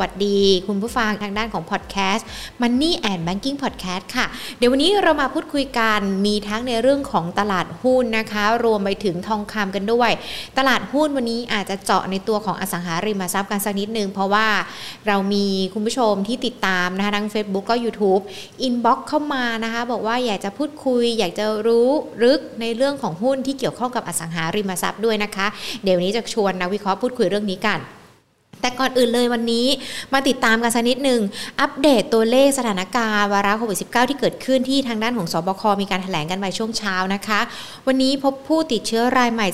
[0.00, 2.26] สวัสดี คุณผู้ฟังทางด้านของพอดแคสต์
[2.60, 4.26] Money and Banking Podcast ค่ะ
[4.58, 10.10] เดี๋ยววันนี้เรามาพูดคุยกันมีทั้งในเรื่องของตลาดหุ้นนะคะ รวมไปถึงทองคำกันด้วย
[10.58, 14.48] ตลาดหุ้นวันนี้อาจจะเจาะในตัวของอสังหาริมทรัพย์กันสักนิดนึง เพราะว่า
[15.06, 18.22] เรามีคุณผู้ชมที่ติดตามนะคะทั้ง Facebook ก็ YouTube
[18.62, 21.88] inbox เข้ามานะคะบอกว่าอยากจะพูดคุย อยากจะรู้
[22.24, 25.46] ลึกในเรื่องของหุ้นที่เกี่ยวข้องกับอสังหาริมทรัพย์ด้วยนะคะ
[25.84, 27.80] เดี๋ยวนี้จะชวนนักวิเคราะห์พูดคุยเรื่องนี้กัน
[28.60, 29.66] แต่ก่อนอื่นเลยวันนี้
[30.12, 31.20] มาติดตามกันสักนิดหนึ่ง
[31.60, 37.40] อัปเดตตัวเลขสถานการณ์วาระโควิด -19 ที่เกิดขึ้นที่ทางด้านของสบค มีการแถลงกันไปช่วงเช้านะคะ
[37.86, 39.46] วันนี้พบผู้ติดเชื้อรายใหม่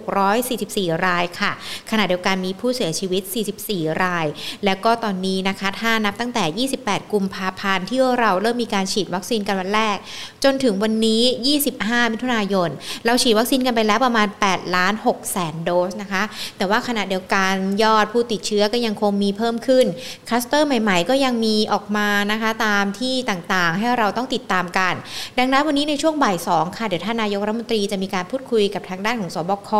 [0.00, 1.52] 3,644 รายค่ะ
[1.90, 3.22] ขณะเดียวกันมีผู้เสียชีวิต
[3.62, 4.26] 44 ราย
[4.64, 9.96] แล้วก็ตอนนี้นะคะถ้านับตั้งแต่ 28 กุมภาพันธ์ที่เราเริ่มมีการฉีดวัคซีนกันวันแรก
[10.44, 11.22] จนถึงวันนี้
[11.66, 12.70] 25 มิถุนายน
[13.06, 16.22] เราฉีดวัคซีนกันไปแล้วประมาณ8ล้าน6แสนโดสนะคะ
[16.56, 19.86] แต่ว่าขณะเดียวกันยอดผู้ติดติดเชื้อก็ยังคงมีเพิ่มขึ้น
[20.28, 24.94] คลัสเตอร์ใหม่ๆ ก็ยังมีออกมานะคะตามที่ต่างๆ ให้เราต้องติดตามกัน
[25.38, 29.70] ดังนั้นวันนี้ในช่วงบ่าย2ค่ะเดี๋ยวท่านนายกรัฐมนตรีจะมีการพูดคุยกับทางด้านของสบค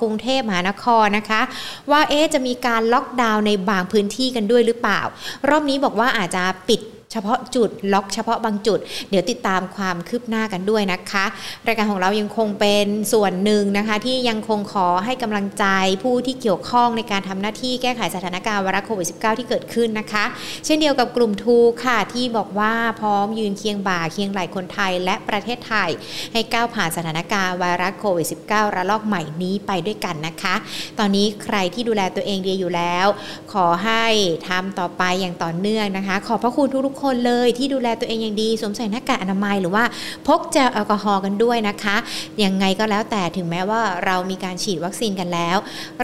[0.00, 1.42] กรุงเทพมหานครนะคะ
[1.90, 5.00] ว่าเอ๊จะมีการล็อกดาวน์ในบางพื้นที่กันด้วยหรือเปล่า
[5.48, 6.80] รอบนี้บอกว่าอาจจะปิด
[7.12, 8.78] เฉพาะจุดล็อกเฉพาะบางจุด
[9.10, 11.24] เดี๋ยวติดตามความคืบหน้ากันด้วยนะคะ
[11.66, 15.66] รายการของเรายังคงเป็นส่วนหนึ่งนะคะ ที่ยังคงขอให้กำลังใจ
[16.02, 20.24] ผู้ที่เกี่ยวข้องในการทำหน้าที่แก้ไขสถานการณ์วาระโควิด -19 ที่เกิดขึ้นนะคะ
[20.64, 25.90] เช่นเดียวกับกลุ่มทูค่ะที่บอกว่าพร้อมยืนเคียงบ่าเคียงไหลคนไทยและประเทศไทย
[26.32, 30.54] ให้ก้าวผ่านสถานการณ์ไวรัสโควิด -19 ระลอกใหม่นี้ไปด้วยกันนะคะ
[30.98, 33.06] ตอนนี้ใครที่ดูแลตัวเองดีอยู่แล้ว
[33.52, 34.04] ขอให้
[34.48, 39.84] ทำต่อไปอย่างต่อเนื่องนะคะ ขอบพระคุณทุกๆคนเลยที่ดูแลตัวเองอย่างดีสวมใส่หน้ากากอนามัยหรือว่า
[40.26, 41.96] พกเจลแอลกอฮอล์กันด้วยนะคะ
[42.44, 45.56] ยังไงก็แล้วแต่ถึงแม้ว่าเรามีการฉีดวัคซีนกันแล้ว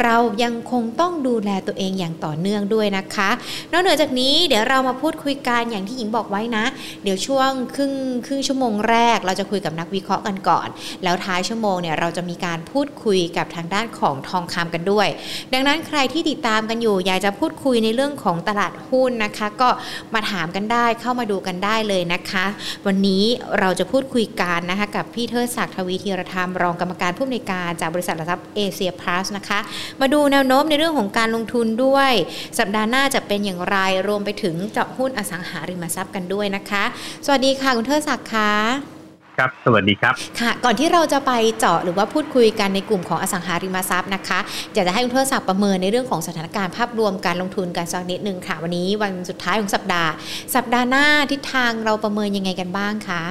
[0.03, 3.31] เรายังคงต้องดูแลตัวเองอย่างต่อเนื่องด้วยนะคะ
[3.73, 6.65] นอกเหนือจากนี้เดี๋ยวเรามาพูดคุยกันอย่างที่หญิงบอกไว้นะ
[7.03, 7.93] เดี๋ยวช่วงครึ่ง
[8.27, 10.69] ครึ่งชั่วโมงแรก เราจะคุยกับนักวิเคราะห์กันก่อน
[11.05, 15.09] แล้วท้ายชั่วโมงเนี่ยเราจะมีการพูดคุยกับทางด้านของทองคำกันด้วย
[15.53, 19.69] ดังนั้นใครที่ติดตามกันอยู่อยากจะพูดคุยในเรื่องของตลาดหุ้นนะคะ ก็
[20.15, 22.47] มาถามกันได้เข้ามาดูกันได้เลยนะคะ
[22.87, 23.25] วันนี้
[23.59, 29.59] เราจะพูดคุยกันนะคะกับพี่เทิดศักดิ์ทวีธีรธรรมรองกรรมการผู้อำนวยการจากบริษัทหลักทรัพย์เอเชียพลัสนะคะ
[30.01, 32.13] มาดูแนวโน้มในเรื่องของการลงทุนด้วย
[32.59, 33.77] สัปดาห์หน้าจะเป็นอย่างไร
[34.09, 36.85] รวมไปถึงเจาะหุ้นอสังหาริมทรัพย์กันด้วยนะคะ
[37.25, 38.98] สวัสดีค่ะคุณเทิดศักดิ์ค่ะ
[39.39, 44.39] ครับ สวัสดีครับ ค่ะ ก่อนที่เราจะไปเจาะหรือว่าพูดคุยกันในกลุ่มของอสังหาริมทรัพย์นะคะ
[44.75, 50.11] อยากจะให้คุณเทิดศักดิ์ประเมินในเรื่องของสถานการณ์ภาพรวมการลงทุนกันสักนิดนึงค่ะ วันนี้วันสุดท้ายของสัปดาห์
[50.55, 53.23] สัปดาห์หน้าทิศทางเราประเมินยังไงกันบ้างคะ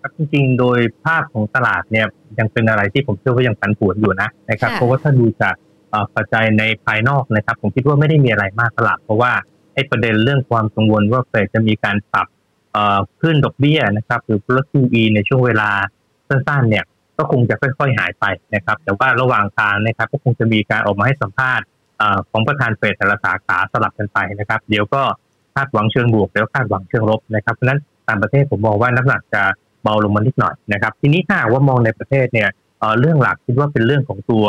[0.00, 2.06] ครับจริงๆ โดยภาพของตลาดเนี่ย
[2.38, 5.54] ยังเป็นอะไรที่ผมเชื่อว่ายังผันผวนอยู่นะนะครับ เพราะว่าถ้าดูจาก
[6.16, 9.32] ปัจจัยในภายนอกนะครับ ผมคิดว่าไม่ได้มีอะไรมากตลาดเพราะว่า
[9.74, 12.26] ไอ้ประเด็นเรื่องความกังวลว่าเฟดจะมีการปรับ
[13.20, 15.70] ขึ้นดอกเบี้ยนะครับหรือ plus QE ในช่วงเวลา
[16.28, 16.84] สั้นๆเนี่ย
[17.16, 18.24] ก็คงจะค่อยๆหายไป
[18.54, 21.66] นะครับ แต่ว่าระหว่างทางนะครับก็คงจะมีการออกมาให้สัมภาษณ์
[22.30, 25.02] ของประธานเฟดแต่ละสาขาสลับกันไปนะครับ เดี๋ยวก็
[25.54, 29.42] คาดหวังเชิงบวกเดี๋ยวคาดหวังเชิงลบนะครับเพราะฉะนั้นต่างประเทศผมมองว่าน้ำหนักจะ
[29.82, 32.48] เบาลงมานิดหน่อยนะครับ ทีนี้ถ้าว่ามองในประเทศเนี่ย
[33.00, 34.46] เรื่องหลักคิดว่าเป็นเรื่องของตัว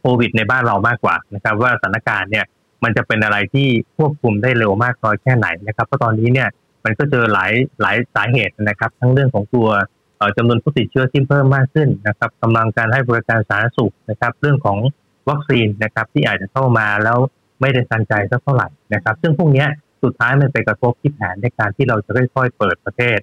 [0.00, 2.44] โควิดในบ้านเรามากกว่านะครับ ว่าสถานการณ์เนี่ย
[2.84, 6.48] มันจะเป็นอะไรที่ควบคุมได้เร็วมากน้อยแค่ไหนนะครับเพราะตอนนี้เนี่ย
[6.84, 7.52] มันก็เจอหลาย
[7.82, 9.68] หลายสาเหตุนะครับ ทั้งเรื่องของตัว
[10.36, 14.78] จำนวนผู้ติดเชื้อที่เพิ่มมากขึ้นนะครับกำลังการให้บริการสาธารณสุขนะครับ เรื่องของ
[15.28, 17.18] วัคซีนนะครับ ที่อาจจะเข้ามาแล้ว
[17.60, 19.66] ไม่ได้ทันใจสักเท่าไหร่นะครับ ซึ่งพวกนี้
[20.02, 23.18] สุดท้ายมันไปกระทบที่แผนในการที่เราจะค่อยๆเปิดประเทศ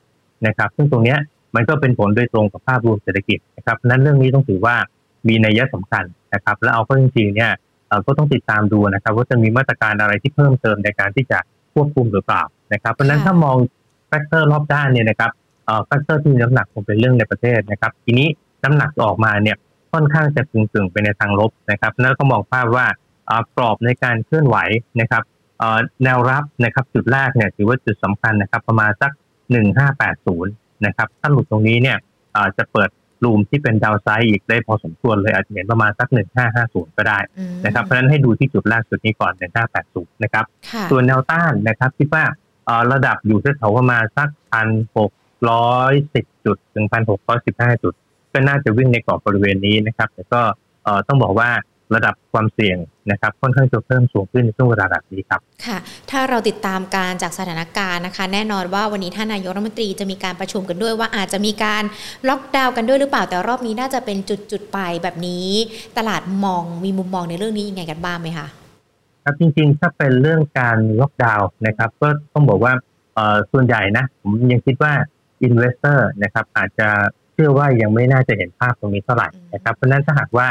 [0.47, 1.15] นะครับ ซึ่งตรงนี้
[1.55, 4.75] มันก็เป็นผลโดยตรงกับภาพรวมเศรษฐกิจนะครับนั้นเรื่องนี้ต้องถือว่า
[5.27, 7.51] มีนัยสำคัญนะครับ แล้วเอาเข้าจริงๆเนี่ย
[8.05, 11.39] ก็ต้องติดตามดูนะครับ ว่าจะมีมาตรการอะไรที่เพิ่มเติมในการที่จะ
[11.75, 12.43] ควบคุมหรือเปล่า
[12.73, 13.57] นะครับ เพราะนั้นถ้ามอง
[14.07, 15.31] factor รอบด้านเนี่ยนะครับ
[15.85, 18.27] factor ที่มีน้ำหนักคงเป็นเรื่องในประเทศนะครับ ทีนี้
[18.63, 19.57] น้ำหนักออกมาเนี่ย
[19.93, 22.85] ค่อนข้างจะตึงๆไปในทางลบนะครับนั่นก็มองภาพว่า
[23.55, 24.57] กรอบในการเคลื่อนไหว
[25.01, 25.23] นะครับ
[26.03, 29.11] แนวรับนะครับจุดแรกเนี่ยถือว่าจุดสำคัญนะครับ ประมาณสัก
[29.97, 31.97] 1580 นะครับถ้าหลุดตรงนี้เนี่ย
[32.57, 32.89] จะเปิด
[33.23, 36.07] รูมที่เป็นดาวไซด์อีกได้พอสมควรเลยอาจจะเห็นประมาณสัก
[36.53, 37.19] 1550 ก็ได้
[37.65, 39.33] นะครับเพราะฉะนั้นให้ดูที่จุดแรกจุดนี้ก่อน
[39.77, 40.45] 1580 นะครับ
[40.91, 42.23] ส่วนแนวต้านนะครับคิดว่า
[42.91, 44.29] ระดับอยู่ที่แถวประมาณสัก
[45.37, 46.85] 1,610 จุดถึง
[47.35, 47.93] 1,615 จุด
[48.33, 50.41] ก็น่าจะวิ่งในกรอบบริเวณนี้นะครับแต่ก็
[51.07, 51.49] ต้องบอกว่า
[51.93, 52.77] ระดับความเสี่ยง
[53.11, 55.77] นะครับค่อนข้างจะเพิ่มสูงขึ้นในช่วงเวลาแบบนี้ครับค่ะ
[56.11, 61.83] ถ้าเราติดตามการจากสถานการณ์นะคะ แน่นอนว่าวันนี้ท่านนายกรัฐมนตรีจะมีการประชุมกันด้วยว่าอาจจะมีการ
[62.29, 64.17] ล็อกดาวน์กันด้วยหรือเปล่าแต่รอบนี้น่าจะเป็น
[64.51, 65.47] จุดๆไปแบบนี้
[65.97, 68.47] ตลาดมองมีมุมมองในเรื่องนี้ยังไงกันบ้างไหมคะ
[69.23, 72.73] ครับจริงๆ ถ้าเป็นเรื่องการล็อกดาวน์นะครับ ก็ต้องบอกว่า
[73.13, 74.93] เอ่อส่วนใหญ่นะผมยังคิดว่า
[75.43, 76.89] investor นะครับอาจจะ
[77.33, 80.47] เชื่อว่ายังไม่น่าจะเห็นภาพตรงนี้เท่าไหร่นะครับเพราะฉะนั้นถ้าหากว่า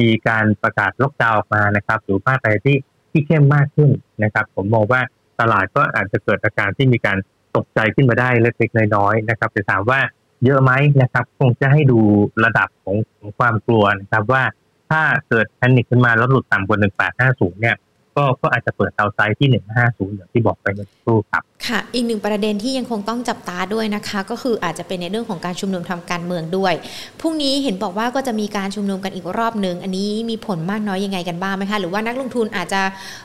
[0.00, 2.76] มีการประกาศล็อกดาวน์ออกมานะครับ หรือมาตรการที่
[3.10, 3.90] ที่เข้มมากขึ้น
[4.22, 5.00] นะครับ ผมมองว่า
[5.40, 7.18] ตลาดก็อาจจะเกิดอาการที่มีการ
[7.56, 10.00] ตกใจขึ้นมาได้เล็กๆน้อยๆนะครับแต่ถามว่า
[10.44, 12.00] เยอะไหมนะครับ คงจะให้ดู
[12.44, 14.42] ระดับของของความกลัวนะครับว่า
[14.90, 16.78] ถ้าเกิดแพนิคขึ้นมาแล้วหลุดต่ำกว่า
[17.18, 17.76] 1850 เนี่ย
[18.16, 26.74] ก็ก็อาจจะเปิดเอาไซด์ที่150 อย่างที่บอกไปเมื่อสักครู่ครับ ค่ะ อีกหนึ่งประเด็นที่ยังคงต้องจับตาด้วยนะคะ ก็คืออาจจะเป็นในเรื่องของการชุมนุมทางการเมืองด้วย
[27.20, 32.80] พรุ่งนี้เห็นบอกว่าก็จะมีการชุมนุมกันอีกรอบหนึ่งอันนี้มีผลมากน้อยยังไงกันบ้างไหมคะหรือว่านักลงทุนอาจจะ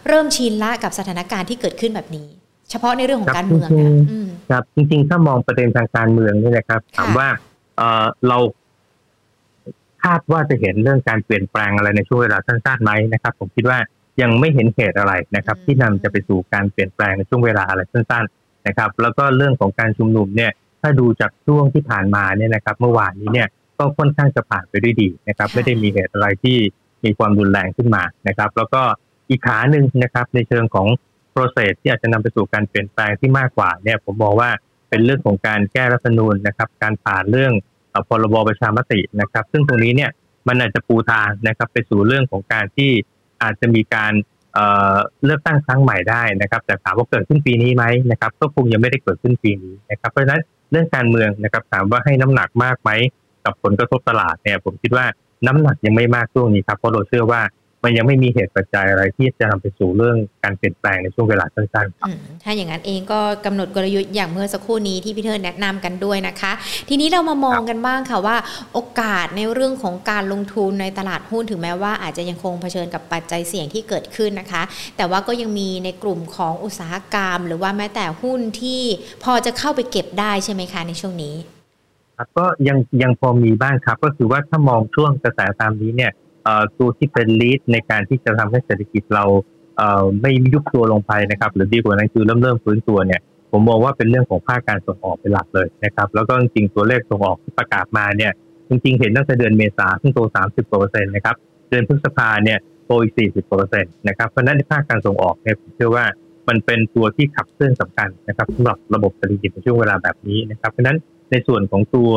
[0.07, 2.27] เริ่มชินละกับสถานการณ์ที่เกิดขึ้นแบบนี้
[2.69, 7.27] เฉพาะในเรื่องของการเมืองนะอืมครับจริงๆถ้ามองประเด็นทางการเมืองนี่นะครับ ถามว่า
[7.77, 8.37] เออเรา
[10.03, 13.79] คาดว่าจะเห็นเรื่องการเปลี่ยนแปลงอะไรในช่วงเวลาสั้นๆไหมนะครับ ผมคิดว่า
[14.21, 20.51] ยังไม่เห็นเหตุอะไรนะครับ ที่นำจะไปสู่การเปลี่ยนแปลงในช่วงเวลาอะไรสั้นๆนะครับ แล้วก็เรื่องของการชุมนุมเนี่ย
[20.81, 26.57] ถ้าดูจากช่วงที่ผ่านมาเนี่ยนะครับ เมื่อวานนี้เนี่ยก็ค่อนข้างจะผ่านไปด้วยดีนะครับ ไม่ได้มีเหตุอะไรที่
[27.03, 28.81] มีความรุนแรงขึ้นมานะครับ แล้วก็
[29.29, 30.87] อีกขาหนึ่งนะครับ ในเชิงของ
[31.33, 34.49] process ที่อาจจะนำไปสู่การเปลี่ยนแปลงที่มากกว่าเนี่ยผมมองว่า
[34.89, 37.53] เป็นเรื่องของการแก้รัฐธรรมนูญนะครับ การผ่านเรื่อง
[37.89, 40.11] เอ่อพรบประชามตินะครับ ซึ่งตรงนี้เนี่ย
[40.47, 42.91] มันอาจจะปูทางนะครับ ไปสู่เรื่องของการที่
[43.43, 44.13] อาจจะมีการ
[44.53, 50.41] เเลือกตั้งครั้งใหม่ได้นะครับ แต่ถามว่าเกิดขึ้นปีนี้ไหมนะครับก็คงยังไม่ได้เกิดขึ้นปีนี้นะครับเพราะฉะนั้น
[50.71, 52.91] เรื่องการเมืองนะครับถามว่าให้น้ำหนักมากไหม
[53.45, 55.05] กับผลกระทบตลาดเนี่ยผมคิดว่า
[55.47, 57.41] น้ำหนักยังไม่มากช่วงนี้ครับเพราะเราเชื่อว่า
[57.83, 66.51] มันยังไม่มีเหตุปัจจัยอะไรที่จะนำไปสู่เรื่องการเปลี่ยนแปลงในช่วงเวลาสั้นๆครับอืมถ้าอย่างนั้นเองก็กำหนดกลยุทธ์อย่างเมื่อสักครู่นี้ที่พี่เทิร์นแนะนำกันด้วยนะคะ
[66.89, 68.37] ทีนี้เรามามองกันบ้างค่ะว่า
[68.73, 74.61] โอกาสในเรื่องของการลงทุนในตลาดหุ้นถึงแม้ว่าอาจจะยังคงเผชิญกับปัจจัยเสี่ยงที่เกิดขึ้นนะคะ
[74.97, 78.81] แต่ว่าก็ยังมีในกลุ่มของอุตสาหกรรม หรือว่าแม้แต่หุ้นที่
[79.23, 81.35] พอจะเข้าไปเก็บได้ใช่ไหมคะในช่วงนี้
[82.17, 86.28] ครับก็ยังยังพอมีบ้างครับ ก็คือว่าถ้ามองช่วงกระแสตามนี้เนี่ยเอ่อ
[86.77, 89.25] ตัวที่เป็นลีดในการที่จะทำให้เศรษฐกิจเรา
[89.77, 98.31] เอ่อไม่ยุบตัวลงไปนะครับ หรือดีกว่านั้นคือเริ่มเริ่มฟื้นตัวเนี่ยผมมองว่าเป็นเรื่องของภาคการส่งออกเป็นหลักเลยนะครับ แล้วก็จริงๆตัวเลขส่งออกที่ประกาศมาเนี่ย
[98.69, 101.35] จริงๆ เห็นตั้งแต่เดือนเมษาซึ่งโต 30กว่าเปอร์เซ็นต์นะครับ
[101.69, 106.05] เดือนพฤษภาเนี่ยโตอีก 40กว่าเปอร์เซ็นต์นะครับ เพราะนั้นในภาคการส่งออกเนี่ยผมเชื่อว่า
[106.47, 110.97] มันเป็นตัวที่ขับเคลื่อนสำคัญนะครับสำหรับระบบเศรษฐกิจในช่วงเวลาแบบนี้นะครับ เพราะนั้น
[111.31, 112.11] ในส่วนของตัว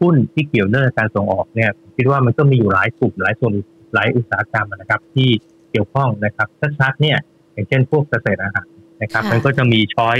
[0.00, 3.52] หุ้นที่เกี่ยวเนื่องกับการส่งออกเนี่ยผมคิดว่ามันก็มีอยู่หลายกลุ่มหลายส่วน
[3.94, 5.28] หลายอุตสาหกรรมนะครับที่
[5.70, 6.48] เกี่ยวข้องนะครับ
[6.80, 7.18] ชัดๆเนี่ย
[7.52, 8.68] อย่างเช่นพวกเกษตรอาหาร
[9.02, 10.18] นะครับค่ะมันก็จะมีช้อย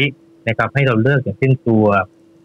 [0.49, 1.85] นะครับให้เราเลือกอย่างเช่นตัว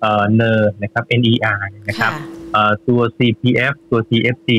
[0.02, 4.50] เอ่อเนอร์นะครับ NER นะครับค่ะเอ่อตัว CPF ตัว CFG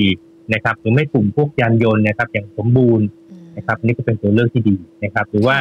[0.53, 5.59] นะครับหรือไม่กลุ่มพวกยานยนต์นะครับ อย่างสมบูรณ์อืมนะครับอันนี่ก็เป็นตัวเลือกที่ดีนะครับ หรือว่า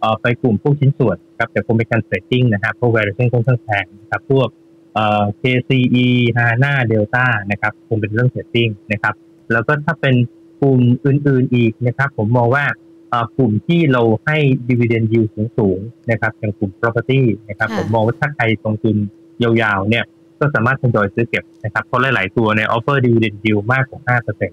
[0.00, 4.48] เอ่อไปกลุ่มพวกชิ้นส่วนครับแต่คงเป็นการ trading นะครับพวก valuation ค่อนข้างแพงนะครับพวก
[4.94, 6.06] เอ่อ KCE
[6.36, 9.14] HANA Delta นะครับคงเป็นเรื่อง trading นะครับ
[9.52, 10.14] แล้วก็ถ้าเป็น
[10.60, 12.64] กลุ่มอื่นๆอีกนะครับ ผมมองว่า
[13.10, 14.38] เอ่อกลุ่มที่เราให้
[14.68, 18.96] dividend yield สูงๆนะครับอย่างกลุ่ม property นะครับค่ะผมมองว่าถ้าใครลงทุน
[19.42, 20.04] ยาวๆเนี่ย
[20.38, 24.52] ก็สามารถทยอยซื้อเก็บนะครับเพราะหลายๆตัวเนี่ย offer dividend yield มากกว่า5%น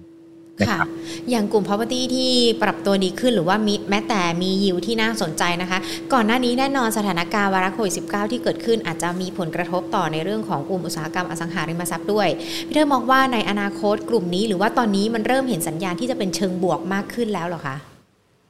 [0.68, 0.86] คค่ะรับ
[1.30, 2.32] อย่างกลุ่ม property ที่
[2.62, 5.78] ปรับตัวดีขึ้นหรือว่ามีแม้แต่มียิวที่น่าสนใจนะคะ
[6.12, 12.28] ก่อนหน้านี้แน่นอนสถานการณ์วาระโควิด19 ที่เกิดขึ้นอาจจะมีผลกระทบต่อในเรื่องของกลุ่มอุตสาหกรรมอสังหาริมทรัพย์ด้วย
[12.66, 17.76] พี่เธอมองว่าในอนาคตกลุ่มนี้หรือว่าตอนนี้มันเริ่มเห็นสัญญาณที่จะเป็นเชิงบวกมากขึ้นแล้วเหรอคะ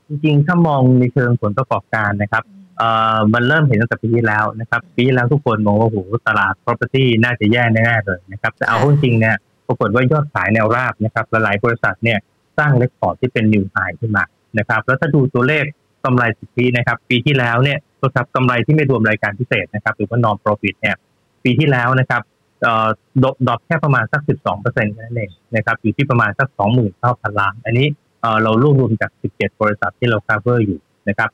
[0.09, 2.43] จริงๆ ถ้ามองในเชิงผลประกอบการนะครับ
[2.79, 5.99] เอ่อมันเริ่มเห็นตั้งแต่ปีที่แล้วนะครับ ปีที่แล้วทุกคนมองว่าโอ้โห
[6.29, 9.37] ตลาด property น่าจะแย่แน่ๆเลยนะครับ แต่เอาค่ะเข้าจริงเนี่ย
[9.67, 12.19] ปรากฏว่ายอดขายแนวราบนะครับหลายบริษัทเนี่ย
[12.59, 14.25] สร้าง record ที่เป็น new high ขึ้นมา
[14.59, 15.65] นะครับ แล้วถ้าดูตัวเลข
[16.05, 20.97] กำไรสุทธินะครับ ปีที่แล้วเนี่ยตัวครับกำไรที่ไม่รวมรายการพิเศษนะครับ หรือว่า norm profit เนี่ย
[21.45, 22.23] ปีที่แล้วนะครับ
[22.63, 22.87] เอ่อ
[23.23, 26.49] drop drop แค่ประมาณสัก 12เปอร์เซ็นต์แค่นั้นเองนะครับอยู่ที่ประมาณสัก
[26.95, 27.87] 20,000 ล้าน อันนี้
[28.21, 31.31] เอ่อเรารวบรวมจาก 17 บริษัทที่เรา cover อยู่นะครับ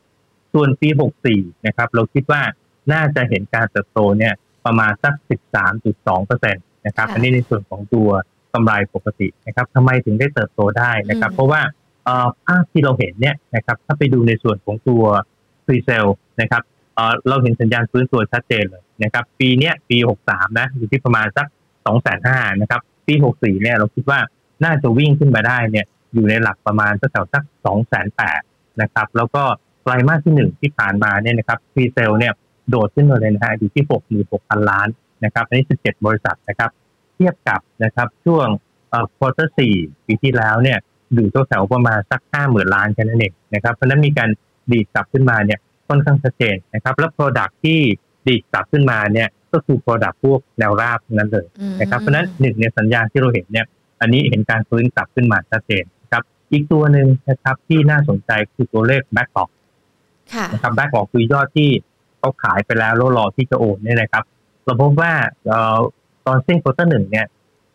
[0.52, 0.88] ส่วนปี
[1.28, 2.42] 64 นะครับ เราคิดว่า
[2.92, 4.32] น่าจะเห็นการเติบโตเนี่ย
[4.66, 5.14] ประมาณสัก
[5.70, 8.08] 13.2เปอร์เซ็นต์ นะครับค่ะอันนี้ในส่วนของตัว
[8.54, 11.60] กำไรปกตินะครับทำไมถึงได้เติบโตได้นะครับอืมเพราะว่า
[12.04, 15.04] เอ่อภาพที่เราเห็นเนี่ยนะครับ ถ้าไปดูในส่วนของตัว
[15.66, 16.62] pre sale นะครับ
[16.94, 19.98] เอ่อเราเห็นสัญญาณฟื้นตัวชัดเจนเลยนะครับ ปีเนี้ยปี
[20.28, 21.46] 63 นะอยู่ที่ประมาณสัก
[22.04, 24.20] 2,500นะครับ ปี 64 เนี่ยเราคิดว่า
[24.64, 27.44] น่าจะวิ่งขึ้นมาได้เนี่ยอยู่ในหลักประมาณสักแถวสัก
[28.12, 29.42] 2,800นะครับ แล้วก็
[29.82, 32.32] ไตรมาสที่หนึ่งที่ผ่านมาเนี่ยนะครับ pre sale เนี่ย
[32.70, 33.84] โดดขึ้นมาเลยนะฮะอยู่ที่
[34.26, 34.88] 66,000 ล้าน
[35.24, 36.70] นะครับอันนี้17 บริษัทนะครับ
[37.14, 38.46] เทียบกับนะครับช่วง
[38.90, 39.48] เอ่อ quarter
[39.78, 40.78] 4ปีที่แล้วเนี่ย
[41.14, 44.30] อยู่แถวๆประมาณสักห้าหมื่นล้านแค่นั้นเองนะครับเพราะนั้นมีการ
[44.70, 47.80] ดีดกลับขึ้นมาเนี่ยค่อนข้างชัดเจนนะครับ แล้ว Product ที่
[48.26, 51.46] ดีดกลับขึ้นมาเนี่ยก็คือ Product พวกแนวราบนั้นเลย
[51.80, 53.66] นะครับเพราะนั้นหนึ่งในสัญญาณที่เราเห็นเนี่ย
[54.00, 59.50] อันนี้เห็นการฟื้นกลับขึ้นมาชัดเจนครับอีกตัวหนึ่งนะครับที่น่าสนใจคือตัวเลข backlog
[60.52, 61.70] นะครับ backlog คือยอดที่
[62.18, 64.24] เขาขายไปแล้วแล้วรอที่จะโอนเนี่ยนะครับ
[64.64, 65.12] เราพบว่า
[66.26, 67.26] ตอนสิ้นควอเตอร์หนึ่งเนี่ย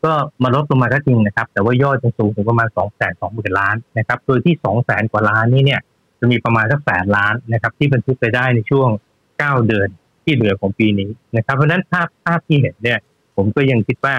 [0.05, 0.13] ก็
[0.43, 5.81] มาลดลงมาก็จริงนะครับ แต่ว่ายอดยังสูงถึงประมาณสองแสนสองหมื่นล้านนะครับ โดยที่สองแสนกว่าล้านนี้เนี่ย
[6.19, 8.89] จะมีประมาณสักแสนล้านนะครับ ที่บรรทุกไปได้ในช่วง
[9.37, 9.89] เก้าเดือน
[10.23, 12.99] ที่เหลือของปีนี้นะครับ เพราะนั้นภาพภาพที่เห็นเนี่ย
[13.35, 14.15] ผมก็ยังคิดว่า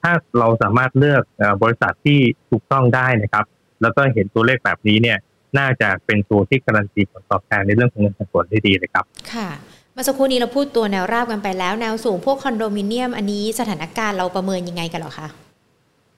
[0.00, 1.22] ถ้าเราสามารถเลือก
[1.62, 2.18] บริษัทที่
[2.50, 3.44] ถูกต้องได้นะครับ
[3.82, 5.18] แล้วก็เห็นตัวเลขแบบนี้เนี่ย
[5.58, 9.48] น่าจะเป็นตัวที่การันตีผลตอบแทนในเรื่องของเงินปันผลได้ดีเลยครับ ค่ะ
[9.94, 15.28] เมื่อสักครู่นี้เราพูดตัวแนวราบกันไปแล้ว แนวสูงพวกคอนโดมิเนียม อันนี้สถานการณ์เราประเมินยังไงกันหรอคะ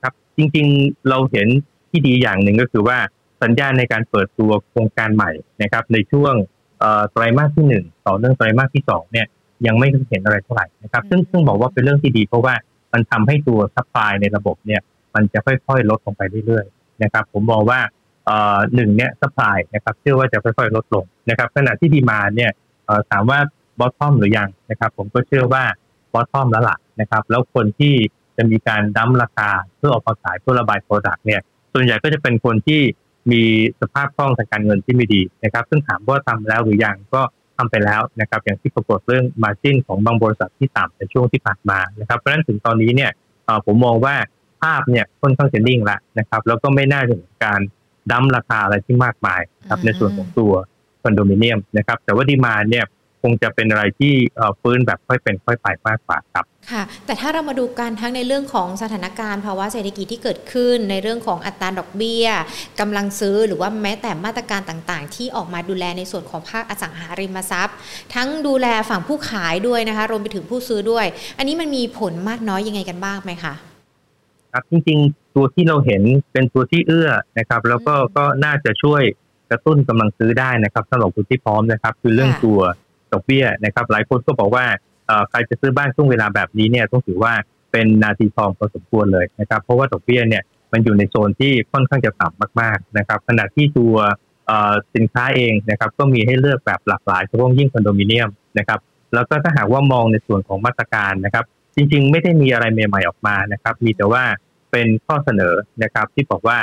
[0.03, 1.47] ครับ จริงๆเราเห็น
[1.91, 2.99] ที่ดีอย่างหนึ่งก็คือว่า
[3.43, 5.31] สัญญาณในการเปิดตัวโครงการใหม่
[5.63, 6.35] นะครับ ในช่วง
[7.13, 9.27] ไตรมาสที่หนึ่งต่อเนื่องไตรมาสที่สองเนี่ย
[9.67, 12.55] ยังไม่เห็นอะไรเท่าไหร่นะครับ ซึ่งซึ่งบอกว่าเป็นเรื่องที่ดีเพราะว่า
[12.93, 14.81] มันทำให้ตัว supply ในระบบเนี่ย
[15.15, 17.81] มันจะค่อยๆ ลดลงไปเรื่อยๆนะครับ ผมมองว่า
[18.75, 22.51] หนึ่งเนี่ย supply นะครับเชื่อว่าจะค่อยๆ ลดลงนะครับ ขณะที่ demand เนี่ย
[23.11, 23.39] ถามว่า
[23.79, 25.65] bottom หรือยังนะครับ ผมก็เชื่อว่า
[26.13, 27.95] bottom แล้วล่ะนะครับ แล้วคนที่
[28.37, 31.41] จะมีการ dump ราคาเพื่อออกมาขายเพื่อระบาย product เนี่ย
[31.73, 32.81] ส่วนใหญ่ก็จะเป็นคนที่
[33.33, 33.43] มี
[33.81, 37.23] สภาพคล่องทางการเงินที่ไม่ดีนะครับ ซึ่งถามว่าทำแล้วหรือยังก็
[37.57, 43.11] ทำไปแล้วนะครับ อย่างที่ปรากฏเรื่องมาจิ้นของบางบริษัทที่ต่ำในช่วงที่ผ่านมานะครับเพราะฉะนั้นถึงตอนนี้เนี่ย
[43.67, 44.15] ผมมองว่า
[44.63, 47.61] ภาพเนี่ยค่อนข้างจะนิ่งล้วนะครับ แล้วก็ไม่น่าจะมีการ
[48.11, 50.53] ดั้มราคาอะไรที่มากมายครับในส่วนของตัว
[51.03, 52.85] คอนโดมิเนียมนะครับ แต่ว่าดีมาเนี่ย
[53.31, 54.13] งจะเป็นอะไรที่
[54.61, 62.27] ฟื้นแบบค่อยเป็นค่อยไปมากกว่าครับค่ะ แต่ถ้าเรามาดูกันทั้งในเรื่องของสถานการณ์ภาวะเศรษฐกิจที่เกิดขึ้นในเรื่องของอัตราดอกเบี้ย
[62.81, 67.77] กำลังซื้อหรือว่าแม้แต่มาตรการต่างๆ ที่ออกมาดูแลในส่วนของภาคอสังหาริมทรัพย์
[68.15, 71.07] ทั้งดูแลฝั่งผู้ขายด้วยนะคะรวมไปถึงผู้ซื้อด้วย
[71.39, 73.55] อันนี้มันมีผลมากน้อยยังไงกันบ้างไหมคะ
[74.53, 76.03] ครับจริงๆ ตัวที่เราเห็น
[76.33, 79.03] เป็นตัวที่เอื้อนะครับ แล้วก็ก็น่าจะช่วย
[79.51, 82.61] กระตุ้นกำลังซื้อได้นะครับสำหรับคนที่พร้อมนะครับ คือเรื่องตัว
[83.13, 84.65] ดอกเบี้ยนะครับ หลายคนก็บอกว่า
[85.31, 87.33] ใครจะซื้อบ้านช่วงเวลาแบบนี้เนี่ยต้องถือว่า
[87.73, 93.97] เป็นนาทีทองพอสมควรเลยนะครับ เพราะว่าดอกเบี้ยเนี่ยมันอยู่ในโซนที่ค่อนข้างจะต่ำมากๆนะครับ ขณะที่ตัว
[94.95, 98.81] สินค้าเองนะครับ ก็มีให้เลือกแบบหลากหลายเฉพาะยิ่งคอนโดมิเนียมนะครับ
[99.15, 101.45] แล้วก็ถ้าหากว่ามองในส่วนของมาตรการนะครับ
[101.77, 104.23] จริงๆ ไม่ได้มีอะไรใหม่ๆออกมานะครับ มีแต่ว่า
[104.71, 106.59] เป็นข้อเสนอนะครับที่บอกว่า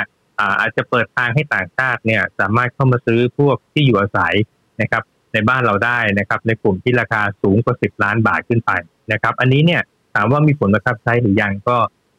[0.60, 4.34] อาจจะเปิดทางให้ต่างชาติเนี่ยสามารถเข้ามาซื้อพวกที่อยู่อาศัย
[4.80, 5.02] นะครับ
[5.34, 8.70] ในบ้านเราได้นะครับ ในกลุ่มที่ราคาสูงกว่า10ล้านบาทขึ้นไป
[9.12, 9.82] นะครับ อันนี้เนี่ย
[10.14, 11.76] ถามว่ามีผลบังคับใช้หรือยังก็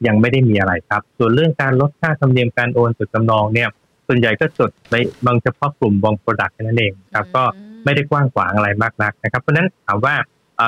[0.08, 3.70] ยังไม่ได้มีอะไรครับ ส่วนเรื่องการลดค่าธรรมเนียมการโอนจดจำนองเนี่ย
[4.08, 4.96] ส่วนใหญ่ก็จดใน
[5.26, 7.44] บางเฉพาะกลุ่มบาง product นั่นเองครับ ก็
[7.86, 10.16] ไม่ได้กว้างขวางอะไรมากนักนะครับ เพราะฉะนั้นถามว่า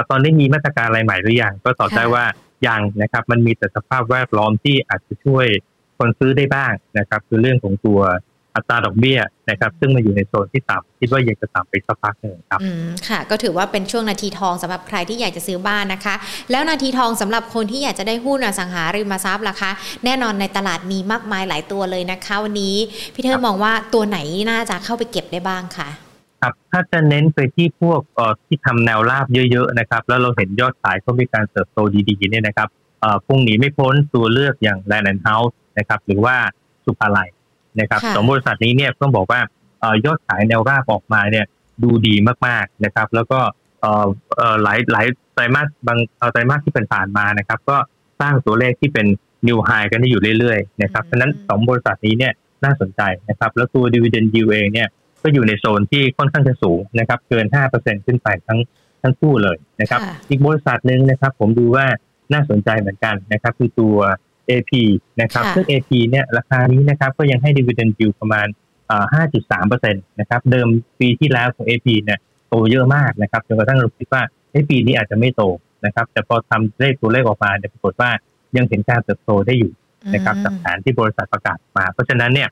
[0.10, 2.26] ตอนนี้มีมาตรการอะไรใหม่หรือยังก็ตอบได้ว่า
[2.68, 5.46] ยังนะครับ มันมีแต่สภาพแวดล้อมที่อาจจะช่วย
[5.98, 8.00] คนซื้อได้บ้างนะครับ คือเรื่องของตัว
[8.58, 16.16] อัตราดอกเบี้ยนะครับ ซึ่งมาอยู่ในโซนที่ต่ำคิดว่ายังจะต่ำไปสักพักหนึ่งครับอืมค่ะ ก็ถือว่าเป็นช่วงนาทีทองสำหรับใครที่อยากจะซื้อบ้านนะคะ
[16.52, 19.72] แล้วนาทีทองสำหรับคนที่อยากจะได้หุ้นอสังหาริมทรัพย์ล่ะคะ
[20.06, 22.76] แน่นอนในตลาดมีมากมายหลายตัวเลยนะคะ วันนี้
[23.14, 24.20] พี่เธอมองว่าตัวไหน
[24.52, 25.90] น่าจะเข้าไปเก็บได้บ้างคะ
[26.42, 32.70] ครับถ้าจะเน้นไปที่พวกเอ่อที่ทำแนวราบเยอะๆนะครับ แล้วเราเห็นยอดขายเขามีการเติบโตดีๆเนี่ยนะครับ
[33.02, 36.36] เอ่อพุ่งหนีไม่พ้นตัวเลือกอย่าง Land and House นะครับ หรือว่า
[36.86, 37.30] สุภาลัย
[37.80, 39.40] นะครับสองบริษัทนี้เนี่ยต้องบอกว่า
[40.06, 41.46] ยอดขายแนวราบออกมาเนี่ย
[41.84, 42.16] ดูดี
[42.48, 43.40] มากๆนะครับ แล้วก็
[44.64, 46.00] หลายหลายไตรมาสบาง
[46.32, 47.78] ไตรมาสที่เป็นผ่านมานะครับ ก็
[48.22, 49.08] สร้างตัวเลขที่เป็น
[49.48, 54.88] นิวไฮกันได้อยู่เรื่อยๆนะครับเพราะนั้นสองบริษัทนี้เนี่ยน่าสนใจนะครับ แล้วตัวดีเวเดนยิวเองเนี่ย
[55.24, 58.60] ก็อยู่ในโซนที่ค่อนข้างจะสูงนะครับเกิน 5%ขึ้นไปทั้ง
[59.02, 61.86] ทั้งคู่เลยนะครับ อีกบริษัทหนึ่งนะครับ ผมดูว่า
[62.34, 63.98] น่าสนใจเหมือนกันนะครับ คือตัว
[64.50, 64.72] AP
[65.22, 68.48] นะครับซึ่ง AP เนี่ยราคานี้นะครับก็ยังให้ dividend yield ประมาณ
[69.16, 70.68] 5.3%นะครับเดิม
[71.00, 75.44] ปีที่แล้วของ AP เนี่ยโตเยอะมากนะครับจนกระทั่งเราคิดว่าในปีนี้อาจจะไม่โต
[75.86, 78.10] นะครับ แต่พอทำเลขตัวเลขออกมาเนี่ยปรากฏว่า
[78.58, 79.72] ยังเห็นการเติบโตได้อยู่
[80.14, 82.50] นะครับจากแผนที่บริษัทประกาศมา เพราะฉะนั้นเนี่ย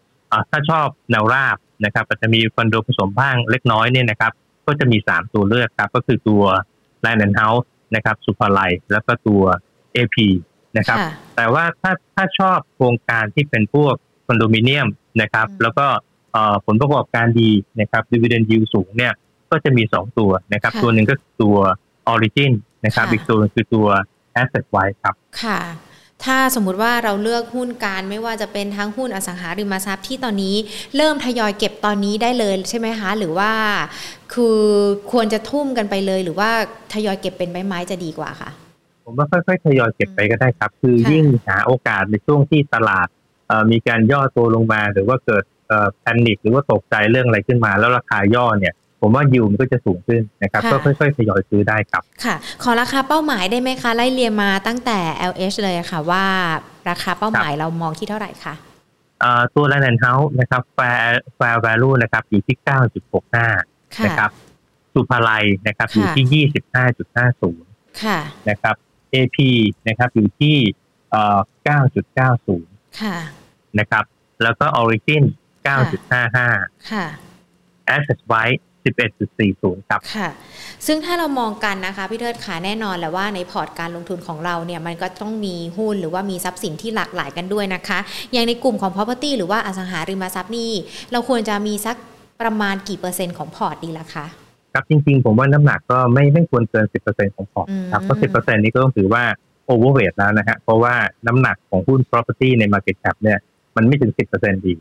[0.49, 4.31] ถ้าชอบแนวราบนะครับอาจจะมีคอนโดผสมบ้างเล็กน้อยเนี่ยนะครับ
[4.65, 6.43] ก็จะมี 3 ตัวเลือกครับ ก็คือตัว
[7.05, 9.43] Land and House นะครับสุภาลัยแล้วก็ตัว
[9.95, 10.17] AP
[10.77, 10.97] นะครับ
[11.35, 13.93] แต่ว่าถ้าถ้าชอบโครงการที่เป็นพวก
[14.25, 14.87] คอนโดมิเนียม
[15.21, 15.85] นะครับ แล้วก็
[16.65, 19.13] ผลประกอบการดีนะครับดีเวเดนยิวสูงเนี่ย
[19.51, 21.57] ก็จะมี 2 ตัวนะครับ ตัวหนึ่งก็ตัว
[22.13, 22.51] Origin
[22.85, 23.87] นะครับอีกตัวนึงคือตัว
[24.41, 25.59] Asset Wise ครับค่ะ
[26.23, 30.55] ถ้าสมมุติว่าเราเลือกหุ้นการไม่ว่าจะเป็นทั้งหุ้นอสังหาริมทรัพย์ที่ตอนนี้
[30.95, 33.51] เริ่มทยอยเก็บตอนนี้ได้เลยใช่ไหมคะ หรือว่า
[34.33, 34.59] คือ
[35.11, 36.49] ควรจะทุ่มกันไปเลย หรือว่า
[36.93, 38.49] ทยอยเก็บเป็นใบไม้จะดีกว่าคะ
[39.05, 43.07] ผมว่าค่อยๆทยอยเก็บไปก็ได้ครับ คือยิ่งหาโอกาสในช่วงที่ตลาด
[43.71, 45.43] มีการย่อตัวลงมา หรือว่าเกิด
[45.99, 54.99] แพนิคหรือว่าตกใจเรื่องอะไรขึ้นมา แล้วราคาย่อเนี่ย ผมว่ายิวมันก็จะสูงขึ้นนะครับ ก็ค่อยๆทยอยซื้อได้ครับ ค่ะ ขอราคาเป้าหมายได้ไหมคะ ไล่เรียงมาตั้งแต่
[55.31, 56.25] LH เลยค่ะว่า
[56.89, 58.53] ราคาเป้าหมายเรามองที่เท่าไหร่คะ
[59.55, 62.57] ตัว Land and Houses นะครับ fair fair value นะครับอยู่ที่
[63.31, 64.31] 9.65 นะครับ
[64.93, 66.45] ศุภาลัยนะครับอยู่ที่
[67.43, 68.19] 25.50 ค่ะ
[68.49, 68.75] นะครับ
[69.15, 69.37] AP
[69.87, 70.55] นะครับอยู่ที่
[71.77, 73.17] 9.90ค่ะ
[73.79, 74.03] นะครับ
[74.43, 75.23] แล้วก็ Origin
[75.65, 77.05] 9.55 ค่ะ
[77.95, 80.29] AssetWise 11.40 ครับ ค่ะ
[80.85, 87.99] ซึ่งถ้าเรามองกันนะคะพี่เทิดขาแน่นอนแหละว่าในพอร์ตการลงทุนของเราเนี่ยมันก็ต้องมีหุ้นหรือว่ามีทรัพย์สินที่หลากหลายกันด้วยนะคะ
[88.31, 90.71] อย่างในกลุ่มของ property หรือว่าอสังหาริมทรัพย์นี่
[91.11, 91.95] เราควรจะมีสัก
[92.41, 94.25] ประมาณกี่เปอร์เซ็นต์ของพอร์ตดีล่ะคะ
[94.75, 99.23] ครับจริงๆ ผมว่าน้ำหนักก็ไม่ไม่ควรเกิน10%ของพอร์ตครับเพราะ10%นี้ก็ต้องถือว่า
[99.69, 100.95] overweight แล้วนะฮะเพราะว่า
[101.27, 103.37] น้ำหนักของหุ้น property ใน market cap เนี่ย
[103.75, 104.73] มันไม่ถึง10%ดี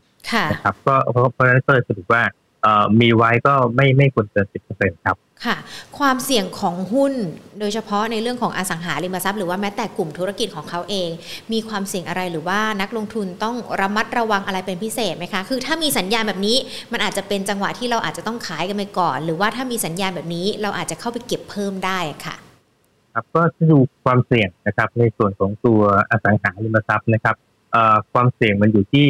[0.51, 0.95] นะครับก็
[1.33, 2.23] เพราะฉะนั้นก็สรุปว่า
[3.01, 5.55] มีไว้ก็ไม่ไม่ควรเกินสิบเปอร์เซ็นต์ครับ ค่ะ
[5.99, 7.13] ความเสี่ยงของหุ้น
[7.59, 11.09] โดยเฉพาะในเรื่องของอสังหาริมทรัพย์หรือว่าแม้แต่กลุ่มธุรกิจของเขาเอง
[11.53, 16.57] มีความเสี่ยงอะไรหรือว่านักลงทุนต้องระมัดระวังอะไรเป็นพิเศษไหมคะ คือถ้ามีสัญญาณแบบนี้
[16.91, 22.35] มันอาจจะเป็นจังหวะที่เราอาจจะต้องขายกันไปก่อน หรือว่าถ้ามีสัญญาณแบบนี้เราอาจจะเข้าไปเก็บเพิ่มได้ค่ะ
[23.13, 27.35] ครับก็จะดูความเสี่ยงนะครับในส่วนของตัวอสังหาริมทรัพย์นะครับ
[28.13, 29.07] ความเสี่ยงมันอยู่ที่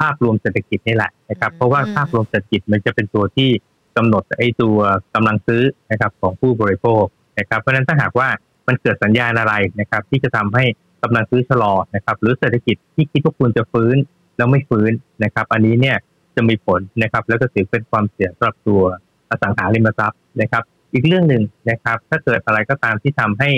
[0.00, 3.50] ภาพรวมเศรษฐกิจนี่แหละนะครับเพราะว่าภาพรวมเศรษฐกิจมันจะเป็นตัวที่
[3.96, 4.78] กำหนดไอ้ตัว
[5.14, 7.04] กำลังซื้อนะครับของผู้บริโภค
[7.38, 8.28] นะครับ เพราะฉะนั้นถ้าหากว่า
[8.66, 10.64] มันเกิดสัญญาณอะไรนะครับ ที่จะทำให้
[11.02, 13.96] กำลังซื้อชะลอนะครับ หรือเศรษฐกิจที่คิดว่าคุณจะฟื้น
[14.36, 14.90] แล้วไม่ฟื้น
[15.24, 15.96] นะครับ อันนี้เนี่ย
[16.36, 18.82] จะมีผลนะครับ แล้วก็ถือเป็นความเสี่ยงสำหรับตัว
[19.30, 23.50] อสังหาริมทรัพย์นะครับ อีกเรื่องหนึ่งนะครับ ถ้าเกิดอะไรก็ตามที่ทำให้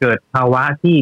[0.00, 0.96] เกิดภาวะที่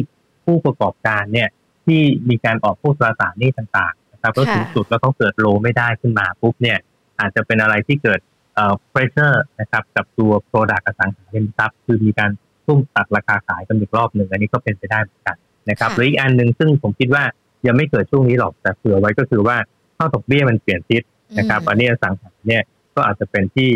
[0.45, 1.49] ผู้ประกอบการเนี่ย
[1.85, 6.77] ที่มีการออกผู้ตราสารนี้ต่างๆนะครับก็ถึงจุดแล้วเขาเกิดโลไม่ได้ขึ้นมาปุ๊บเนี่ย
[7.19, 8.19] อาจจะเป็นอะไรที่เกิด
[8.55, 12.31] เอ่อ pressure นะครับ กับตัว product อสังหาริมทรัพย์คือมีการ
[12.65, 15.37] ทุ่มตัดราคาขายกันอีกรอบหนึ่งอันนี้ก็เป็นไปได้เหมือนกัน
[15.69, 17.23] นะครับหรืออีกอันหนึ่งซึ่งผมคิดว่า
[17.67, 19.57] ยังไม่เกิดช่วงนี้หรอกแต่เผื่อไว้ก็คือว่า
[19.97, 21.01] ถ้าดอกเบี้ยมันเปลี่ยนทิศ
[21.37, 22.63] นะครับ อันนี้อสังหาเนี่ย
[22.95, 23.69] ก็อาจจะเป็นที่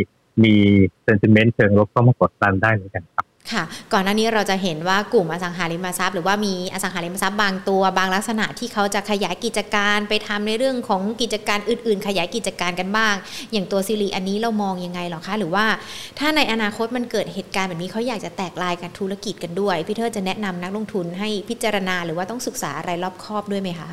[0.43, 0.55] มี
[1.07, 13.15] sentiment เชิงลบเข้ามากดดันได้เหมือนกันครับ ค่ะ ก่อนหน้านี้เราจะเห็นว่ากลุ่มอสังหาริมทรัพย์ หรือว่ามีอสังหาริมทรัพย์บางตัวบางลักษณะที่เขาจะขยายกิจการไปทำในเรื่องของกิจการอื่น ๆ ขยายกิจการกันบ้าง
[13.51, 15.65] อย่างตัวซิริอันนี้เรามองยังไงหรอคะหรือว่า
[16.19, 23.89] ถ้าในอนาคตมันเกิดเหตุการณ์แบบนี้เขาอยากจะแตกลายกับธุรกิจกันด้วยพี่เทอจะแนะนำนักลงทุนให้พิจารณาหรือว่าต้องศึกษาอะไรรอบคอบด้วยไหมคะ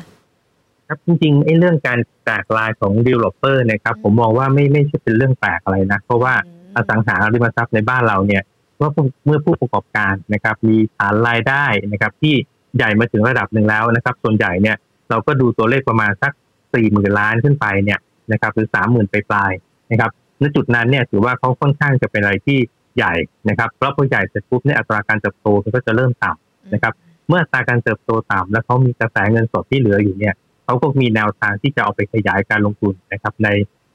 [0.87, 6.33] ครับจริงๆไอ้เรื่องการแตกลายของ developer นะครับ ผมมองว่าไม่ไม่ใช่เป็นเรื่องแปลกอะไรนะเพราะว่า
[6.75, 8.43] อสังหาริมทรัพย์ในบ้านเราเนี่ย
[8.79, 8.91] เมื่อ
[9.25, 12.35] เมื่อผู้ประกอบการนะครับ มีฐานรายได้นะครับ ที่
[12.77, 14.75] ใหญ่มาถึงระดับหนึ่งแล้วนะครับ ส่วนใหญ่เนี่ย
[15.09, 16.31] เราก็ดูตัวเลขประมาณสัก
[16.73, 17.99] สี่หมื่นล้านขึ้นไปเนี่ย
[18.31, 19.51] นะครับ หรือสามหมื่นไปปลาย
[19.91, 22.59] นะครับในจุดนั้นเนี่ยถือว่าเขาค่อนข้างจะเป็นอะไรที่
[22.97, 23.13] ใหญ่
[23.49, 26.93] นะครับเพราะพอใหญ่เสร็จปุ๊บเนี่ยอัตราการเติบโตมันก็จะเริ่มต่ำนะครับ
[27.27, 33.47] เมื่ออัตราการเติบโตต่ำแล้วเขามีกระแสเงินสดที่เหลืออยู่เนี่ยเขาก็มีแนวทางที่จะเอาไปขยายการลงทุนนะครับ ใน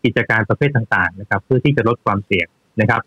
[0.04, 2.46] กิจการประเภทต่างๆนะครับ เพื่อที่จะลดความเสี่ยง
[2.80, 3.00] นะครับ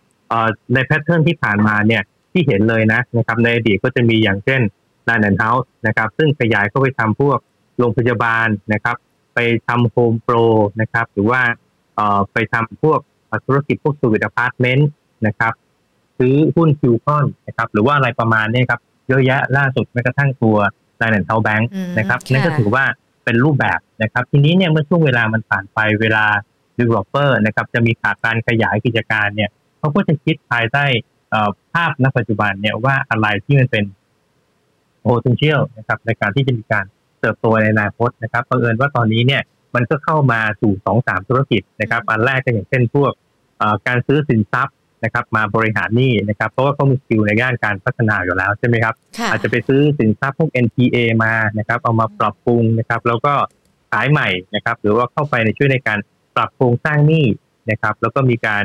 [0.73, 4.61] ในแพทเทิร์นที่ผ่านมาเนี่ยที่เห็นเลยนะนะครับในอดีตก็จะมีอย่างเช่น
[5.08, 7.39] Land and Houses นะครับซึ่งขยายเข้าไปทำพวก
[7.77, 8.95] โรงพยาบาลนะครับ
[9.35, 10.35] ไปทำโฮมโปร
[10.81, 11.41] นะครับ หรือว่า
[12.33, 12.99] ไปทำพวก
[13.45, 14.89] ธุรกิจพวก serviced apartment
[15.27, 15.53] นะครับ
[16.17, 20.57] ซื้อหุ้นคิวคอนนะครับ หรือว่าอะไรประมาณนี้ครับ เยอะแยะล่าสุดแม้กระทั่งตัว
[21.01, 22.83] Land and Houses Bank นะครับนั่นก็ถือว่า
[23.25, 26.25] เป็นรูปแบบนะครับ ทีนี้เนี่ยเมื่อช่วงเวลามันผ่านไปเวลา
[26.79, 30.85] developer นะครับ จะมีขาดการขยายกิจการเนี่ย เขาก็จะคิดภายใต้
[31.73, 33.83] ภาพณปัจจุบันเนี่ยว่าอะไรที่มันเป็น
[35.05, 36.85] potential นะครับในการที่จะมีการ
[37.19, 39.41] เติบโตในอนาคตนะครับเผอิญว่าตอนนี้เนี่ย
[39.75, 43.11] มันก็เข้ามาสู่สองสามธุรกิจนะครับ อันแรกก็อย่างเช่นพวก
[43.87, 48.95] การซื้อสินทรัพย์นะครับ มาบริหารหนี้นะครับ เพราะว่าเขามี skill ในด้านการพัฒนาอยู่แล้วใช่ไหมครับ
[49.29, 53.33] อาจจะไปซื้อสินทรัพย์พวก NPA มานะครับ เอามาปรับปรุงนะครับ แล้วก็
[53.91, 55.99] ขายใหม่นะครับ หรือว่าเข้าไปในช่วยในการ
[56.35, 57.25] ปรับโครงสร้างหนี้
[57.71, 58.63] นะครับ แล้วก็มีการ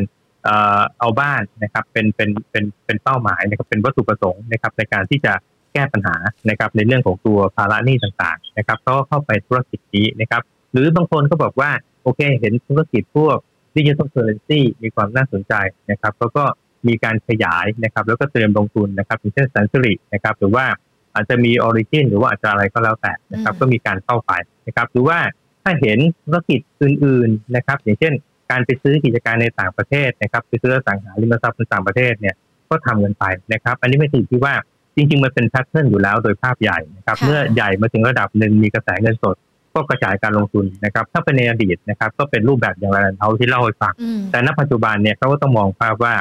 [1.00, 5.32] เอาบ้านนะครับเป็นเป็นเป็นเป็นเป้าหมายนะครับเป็นวัตถุประสงค์นะครับในการที่จะ
[5.72, 6.16] แก้ปัญหา
[6.50, 11.70] นะครับในเรื่องของตัวภาระหนี้ต่างๆนะครับก็เข้าไปธุรกิจนี้นะครับหรือบางคนก็บอกว่า
[12.02, 13.36] โอเค เห็นธุรกิจพวก
[13.76, 15.54] digital currency มีความน่าสนใจ
[15.90, 16.44] นะครับแล้วก็
[16.88, 20.66] มีการขยายนะครับแล้วก็เตรียมลงทุนนะครับอย่างเช่นแสนสิรินะครับหรือว่า
[21.14, 24.32] อาจจะมี Origin หรือว่าอาจจะอะไรก็แล้วแต่นะครับก็มีการเข้าไป
[24.66, 25.18] นะครับหรือว่า
[25.62, 28.12] ถ้าเห็นธุรกิจอื่นๆนะครับอย่างเช่น
[28.52, 32.34] การไปซื้อกิจการในต่างประเทศนะครับไปซื้อสังหาริมทรัพย์ในต่างประเทศเนี่ย
[32.70, 34.54] ก็ทำกันไปนะครับ อันนี้ไม่ใช่ที่ว่า
[34.96, 39.36] จริง ๆ มันเป็นแพทเทิร์นอยู่แล้วโดยภาพใหญ่นะครับเมื่อใหญ่มาถึงระดับหนึ่งมีกระแสเงินสด
[39.74, 43.94] ก็กระจายการลงทุนนะครับ ถ้าเป็นในอดีตนะครับ ก็เป็นรูปแบบอย่างไรเท่าที่เล่าให้ฟัง
[44.30, 46.14] แต่ณปัจจุบันเนี่ยเขาก็ต้องมองภาพว่า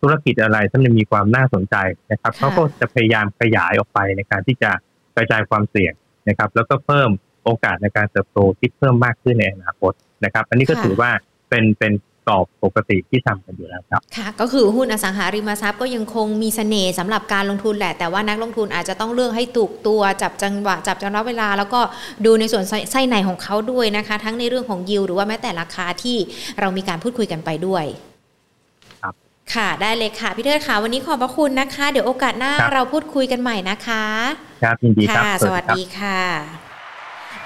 [0.00, 1.76] ธุรกิจอะไรที่มันมีความน่าสนใจ
[2.12, 4.70] นะครับเขาก็จะพยายามขยายออกไปในการที่จะ
[5.16, 5.92] กระจายความเสี่ยง
[6.28, 7.10] นะครับ แล้วก็เพิ่ม
[7.44, 9.92] โอกาสในการเติบโตที่เพิ่มมากขึ้นในอนาคต
[10.24, 11.10] นะครับ อันนี้ก็ถือว่า
[11.48, 11.92] เป็นเป็น
[12.28, 21.80] กรอบปกติที่ทำกันอยู่แล้วครับ ค่ะ ก็คือหุ้นอสังหาริมทรัพย์ก็ยังคงมีเสน่ห์สำหรับการลงทุนแหละ แต่ว่านักลงทุนอาจจะต้องเลือกให้ถูกตัวจับจังหวะจับจังหวะเวลา แล้วก็
[22.24, 26.16] ดูในส่วนไส้ในของเขาด้วยนะคะ ทั้งในเรื่องของยิวหรือว่าแม้แต่ราคาที่
[26.60, 27.84] เรามีการพูดคุยกันไปด้วย
[29.02, 29.14] ครับ
[29.54, 34.04] ค่ะได้เลยค่ะ พี่เทิดค่ะ วันนี้ขอบพระคุณนะคะ เดี๋ยวโอกาสหน้าเราพูดคุยกันใหม่นะคะ
[34.62, 36.67] ครับยินดีครับค่ะสวัสดีค่ะ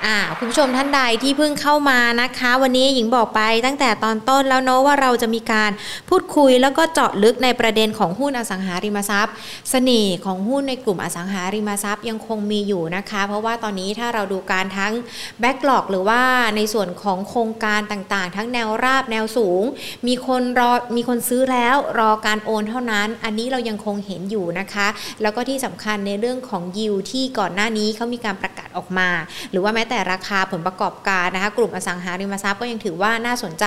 [0.07, 5.71] อ่าคุณผู้ชมท่านใดที่เพิ่งเข้ามานะคะ วันนี้หญิงบอกไปตั้งแต่ตอนต้นแล้วเนาะว่าเราจะมีการ
[6.09, 9.35] พูดคุยแล้วก็เจาะลึกในประเด็นของหุ้นอสังหาริมทรัพย์
[9.71, 14.92] เสน่ห์ของหุ้นในกลุ่มอสังหาริมทรัพย์ยังคงมีอยู่นะคะ เพราะว่าตอนนี้ถ้าเราดูการทั้ง
[15.40, 16.23] แบ็กหลอกหรือว่า
[16.57, 19.62] ในส่วนของโครงการต่างๆ ทั้งแนวราบแนวสูง
[20.07, 24.88] มีคนรอมีคนซื้อแล้วรอการโอนเท่านั้น อันนี้เรายังคงเห็นอยู่นะคะ
[25.23, 29.11] แล้วก็ที่สำคัญในเรื่องของยิวที่ก่อนหน้านี้เขามีการประกาศออกมา
[29.51, 33.66] หรือว่าแม้แต่ราคาผลประกอบการนะคะ กลุ่มอสังหาริมทรัพย์ก็ยังถือว่าน่าสนใจ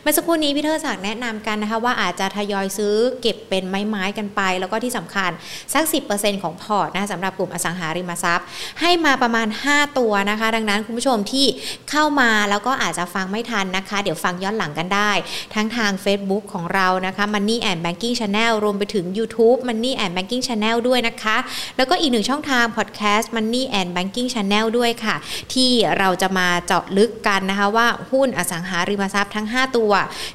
[0.00, 5.30] เมื่อสักครู่นี้พี่เทอร์ศักดิ์แนะนำกันนะคะว่าอาจจะทยอยซื้อเก็บเป็นไม้ๆกันไป แล้วก็ที่สำคัญ
[5.74, 8.46] สัก 10%ของพอร์ตนะสำหรับกลุ่มอสังหาริมทรัพย์
[8.80, 11.46] ให้มาประมาณ 5 ตัวนะคะ ดังนั้นคุณผู้ชมที่
[11.90, 15.10] เข้ามาแล้วก็อาจจะฟังไม่ทันนะคะ เดี๋ยวฟังย้อนหลังกันได้
[15.54, 21.36] ทั้งทาง Facebook ของเรานะคะ Money and Banking Channel รวมไปถึง YouTube Money and Banking Channel ด้วยนะคะ
[21.76, 25.16] แล้วก็อีกหนึ่งช่องทาง Podcast Money and Banking Channel ด้วยค่ะ
[25.54, 29.92] ที่เราจะมาเจาะลึกกันนะคะว่าหุ้นอสังหาริมทรัพย์ทั้ง 5 ตัว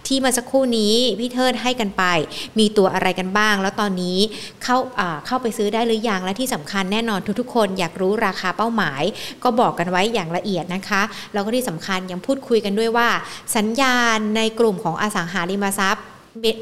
[0.08, 2.04] ที่เมื่อสักครู่นี้พี่เทิดให้กันไป
[2.60, 4.19] มีตัวอะไรกันบ้าง แล้วตอนนี้
[4.63, 4.78] เข้า
[5.26, 9.04] เข้าไปซื้อได้หรือยังและที่สำคัญแน่นอนทุกๆ คนอยากรู้ราคาเป้าหมาย
[9.43, 11.02] ก็บอกกันไว้อย่างละเอียดนะคะ
[11.34, 13.10] แล้วก็ที่สำคัญยังพูดคุยกันด้วยว่า
[13.56, 16.06] สัญญาณในกลุ่มของอสังหาริมทรัพย์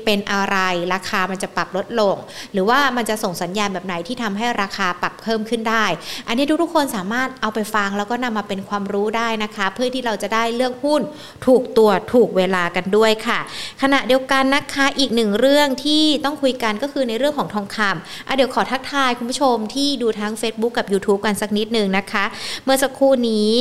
[0.05, 0.57] เป็นอะไร
[0.93, 2.15] ราคามันจะปรับลดลง
[2.53, 5.85] หรือว่ามันจะส่งสัญญาณแบบไหนที่ทำให้ราคาปรับเพิ่มขึ้นได้
[6.27, 11.01] อันนี้ทุกๆคนสามารถเอาไปฟังแล้วก็นำมาเป็นความรู้ได้นะคะ เพื่อที่เราจะได้เลือกหุ้น
[11.45, 13.39] ถูกตัวถูกเวลากันด้วยค่ะ
[13.81, 22.25] ขณะเดียวกันนะคะอีกหนึ่งเรื่องที่ต้องคุยกันก็คือในเรื่องของทองคำอะเดี๋ยวขอทักทายคุณผู้ชมที่ดูทั้ง Facebook กับ YouTube กันสักนิดหนึ่งนะคะ
[22.63, 23.53] เมื่อสักครู่นี้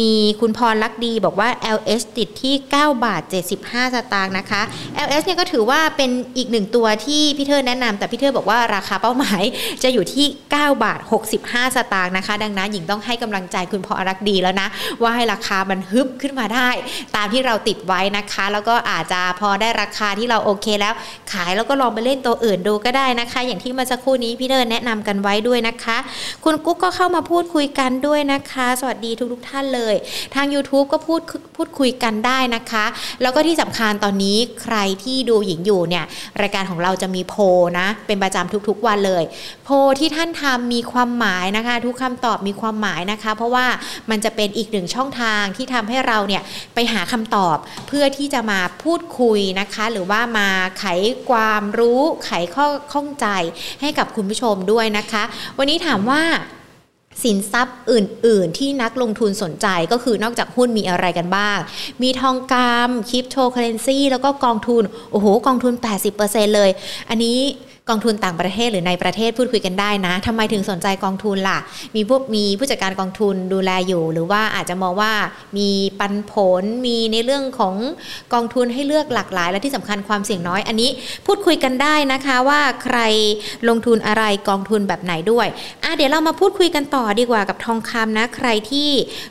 [0.00, 3.22] มีคุณพรลักดีบอกว่า LS ติดที่ 9 บาท
[3.58, 4.62] 75 สตางค์นะคะ
[5.06, 9.42] LS เนี่ยก็ถือว่าเป็นอีกหนึ่งตัวที่พี่เทอร์แนะนำแต่พี่เทอร์บอกว่าราคาเป้าหมาย
[9.82, 11.00] จะอยู่ที่ 9 บาท
[11.38, 14.68] 65 สตางค์นะคะ ดังนั้นหญิงต้องให้กำลังใจคุณพอรักดีแล้วนะ
[15.02, 16.68] ว่าให้ราคามันฮึบขึ้นมาได้
[17.16, 20.94] ตามที่เราติดไว้นะคะ แล้วก็อาจจะพอได้ราคาที่เราโอเคแล้ว
[21.32, 25.96] ขายแล้วก็ลองไปเล่นตัวอื่นดูก็ได้นะคะ อย่างที่เมื่อสักครู่นี้พี่เทอร์แนะนำกันไว้ด้วยนะคะ
[26.44, 29.94] คุณกุ๊กก็เข้ามาพูดคุยกันด้วยนะคะ สวัสดีทุกๆท่านเลย
[30.34, 31.20] ทาง YouTube ก็พูด
[31.56, 32.84] พูดคุยกันได้นะคะ
[33.22, 36.04] แล้วก็ที่สำคัญตอนนี้ใครที่ดููหญิงอยู่เนี่ย
[36.40, 37.34] รายการของเราจะมีโพ
[37.78, 39.24] นะ เป็นประจำทุกๆวันเลย
[39.64, 43.66] โพที่ท่านทำมีความหมายนะคะ ทุกคำตอบมีความหมายนะคะ เพราะว่า
[44.10, 46.42] มันจะเป็นอีกหนึ่งช่องทางที่ทำให้เราเนี่ย
[46.74, 47.56] ไปหาคำตอบ
[47.88, 50.48] เพื่อที่จะมาพูดคุยนะคะ หรือว่ามา
[50.78, 50.84] ไข
[51.30, 53.26] ความรู้ไขข้อข้องใจ
[53.80, 55.22] ให้กับคุณผู้ชมด้วยนะคะ
[55.58, 56.22] วันนี้ถามว่า
[57.22, 61.58] สินทรัพย์อื่น ๆ ที่นักลงทุนสนใจก็คือนอกจากหุ้นมีอะไรกันบ้าง
[62.02, 65.74] มีทองคำคริปโตเคอเรนซีแล้วก็กองทุน โอ้โห กองทุน
[66.14, 66.70] 80%เลย
[67.08, 67.38] อันนี้
[67.88, 71.58] กองทุนต่างประเทศหรือในประเทศพูดคุยกันได้นะทำไมถึงสนใจกองทุนล่ะ
[71.96, 75.12] มีพวกมีผู้จัดการกองทุนดูแลอยู่ หรือว่าอาจจะมองว่า
[75.58, 75.70] มี
[76.00, 77.74] ปันผลมีในเรื่องของ
[78.34, 80.90] กองทุนให้เลือกหลากหลาย และที่สำคัญความเสี่ยงน้อย อันนี้
[81.26, 82.98] พูดคุยกันได้นะคะว่าใคร
[83.68, 85.46] ลงทุนอะไรกองทุนแบบไหนด้วย
[85.84, 88.88] อะเดี๋ยวเรามาพูดคุยกันต่อดีกว่ากับทองคำนะ ใครที่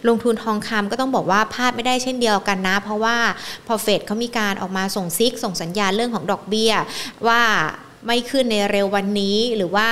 [0.08, 3.18] ลงทุนทองคำก็ต้องบอกว่าพลาดไม่ได้เช่นเดียวกันนะ เพราะว่า
[3.68, 6.72] พอเฟดเขามีการออกมาส่งซิกส่งสัญญาณเรื่องของดอกเบี้ย
[7.30, 7.42] ว่า
[8.08, 9.90] ไม่ขึ้นในเร็ววันนี้ หรือว่า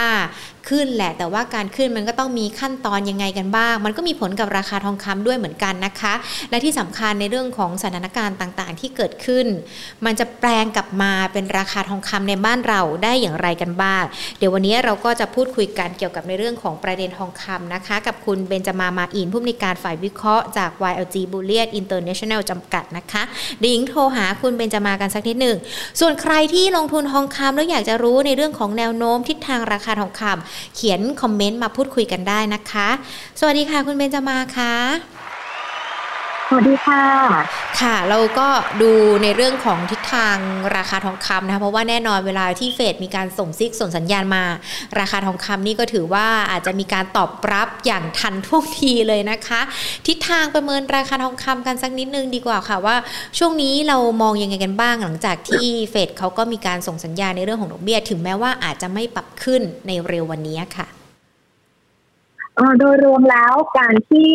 [0.69, 6.13] ขึ้นแหละ แต่ว่าการขึ้นมันก็ต้องมีขั้นตอนยังไงกันบ้าง มันก็มีผลกับราคาทองคำด้วยเหมือนกันนะคะ
[6.49, 9.45] และที่สำคัญในเรื่องของสถานการณ์ต่างๆ ที่เกิดขึ้น
[10.05, 14.03] มันจะแปลงกลับมาเป็นราคาทองคำในบ้านเราได้อย่างไรกันบ้าง
[14.37, 23.23] เดี๋ยววันนี้เราก็จะพูดคุยกันเกี่ยวกับในเรื่องของประเด็นทองคำนะคะ กับคุณเบนจามามาอินผู้อำนวยการฝ่ายวิเคราะห์จาก YLG Bullion International จำกัดนะคะ
[23.63, 25.57] ดิงโทรหาคุณเบนจามากันสักนิดหนึ่ง
[25.99, 32.89] ส่วนใครที่ลงทุนทองคำแล้วอยากจะรู้ในเรื่องของแนวโน้มทิศทางราคาทองคำเขียนคอมเมนต์มาพูดคุยกันได้นะคะ
[33.39, 35.14] สวัสดีค่ะคุณเบนจามาค่ะ
[36.55, 37.03] วัสดีค่ะ
[37.81, 38.47] ค่ะ เราก็
[38.81, 38.91] ดู
[39.23, 40.37] ในเรื่องของทิศทาง
[40.75, 44.43] ราคาทองคำนะคะเพราะว่าแน่นอนเวลาที่เฟดมีการส่งซิกส่งสัญญาณมา
[44.99, 49.61] ราคาทองคำนี่ก็ถือว่าอาจจะมีการตอบรับอย่างทันท่วงทีเลยนะคะ
[50.07, 52.95] ทิศทางประเมินราคาทองคำกันสักนิดนึงดีกว่าค่ะว่า
[53.37, 60.87] ช่วงนี้เรามองยังไงกันบ้างหลังจากที่เฟดเขาก็มีการส่งสัญญาณในเรื่องของดอกเบี้ยถึงแม้ว่าอาจจะไม่ปรับขึ้นในเร็ววันนี้ค่ะ
[62.79, 64.29] โดยรวมแล้วการที่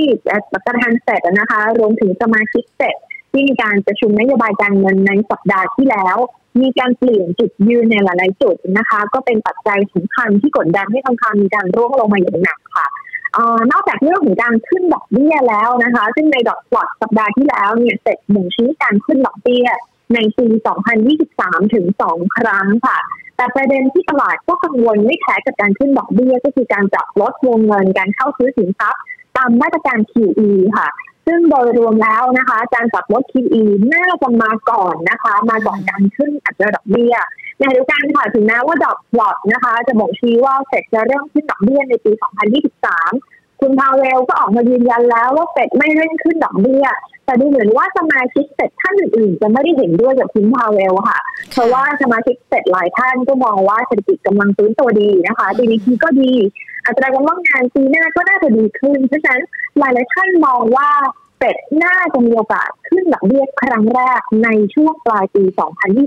[0.52, 2.96] ประธานเสร็จนะคะ รวมถึงสมาชิกเสร็จ
[3.33, 6.16] ที่มีการประชุมนโยบายการเงินในสัปดาห์ที่แล้ว
[6.61, 12.87] มีการเปลี่ยนจุดยืนในหลาย ๆ จุดนะคะ ก็เป็นปัจจัยสำคัญที่กดดันให้ทองคำมีการร่วงลงมาอย่างหนักค่ะ
[13.72, 19.66] นอกจากเรื่องของการขึ้นดอกเบี้ยแล้วนะคะ ซึ่งในดอกปลอดสัปดาห์ที่แล้วเนี่ยเสร็จหนึ่งชี้การขึ้นดอกเบี้ย
[20.14, 20.46] ในปี
[21.11, 22.99] 2023 ถึง 2 ครั้งค่ะ
[23.37, 29.03] แต่ประเด็นที่ตลาดก็กังวลไม่แพ้กับการขึ้นดอกเบี้ย ก็คือการจับลดวงเงินการเข้าซื้อสินทรัพย์
[29.37, 30.88] ตามมาตรการ QE ค่ะ
[31.27, 33.62] ซึ่งโดยรวมแล้วนะคะ การจับลด QE
[33.94, 37.14] น่าจะมาก่อนนะคะ มาก่อนการขึ้นอัตราดอกเบี้ย
[37.59, 42.12] ในเดียวกันค่ะถึงแม้ว่าดอกหลอดนะคะ จะบอกชี้ว่าเฟดจะเริ่มขึ้นดอกเบี้ยในปี
[42.79, 43.39] 2023
[43.81, 46.87] พาเวลก็ออกมายืนยันแล้วว่าเฟดไม่เร่งขึ้นดอกเบี้ย
[47.25, 51.21] แต่ดูเหมือนว่าสมาชิกเสร็จท่านอื่นๆ จะไม่ได้เห็นด้วยกับคุณพาเวลค่ะ
[51.53, 56.33] เพราะว่าสมาชิกเสร็จหลายท่านก็มองว่าเศรษฐกิจกำลังฟื้นตัวดีนะคะ GDP ก็ดี
[56.87, 59.43] อัตราการว่างงานปีหน้าก็น่าจะดีขึ้น เพราะฉะนั้น
[59.79, 60.90] หลายๆท่านมองว่า
[61.38, 65.43] เฟดน่าจะมีโอกาสขึ้นดอกเบี้ยครั้งแรกในช่วงปลายปี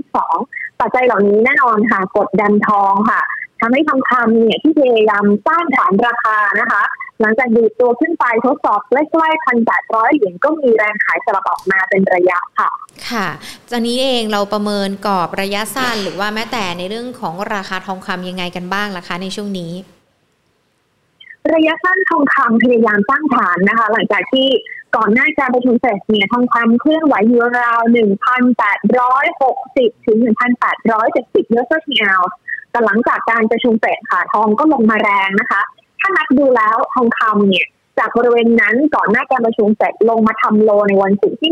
[0.08, 3.22] 2022 ปัจจัยเหล่านี้แน่นอนค่ะกดดันทองค่ะ
[3.60, 6.82] ทำให้ทองคำเนี่ยที่พยายามสร้างฐานราคานะคะ
[7.20, 12.70] หลังจากดีตัวขึ้นไปทดสอบใกล้ๆพันแปดร้อยเหรียญก็มีแรงขายสลับออกมาเป็นระยะค่ะ
[13.10, 13.28] ค่ะ
[13.70, 19.72] ตอนนี้เองเราประเมินกรอบระยะสั้นหรือว่าแม้แต่ในเรื่องของราคาทองคำยังไงกันบ้างล่ะคะในช่วงนี้
[21.54, 24.48] ระยะสั้นทองคำพยายามสร้างฐานนะคะ หลังจากที่
[24.96, 32.22] ก่อนหน้าการประชุมเฟดเนี่ยทองคำเคลื่อนไหวอยู่ราวหนึ่งพันแปดร้อยหกสิบถึงหนึ่งพันแปดร้อยเจ็ดสิบเยอะทีเอล
[32.70, 35.62] แต่หลังจากการประชุมเฟดค่ะทองก็ลงมาแรงนะคะ
[36.04, 37.66] ถ้านับดูแล้วทองคำเนี่ย
[37.98, 41.50] จากบริเวณนั้นก่อนหน้าการประชุมเสร็จลงมาทำโลในวันศุกร์ที่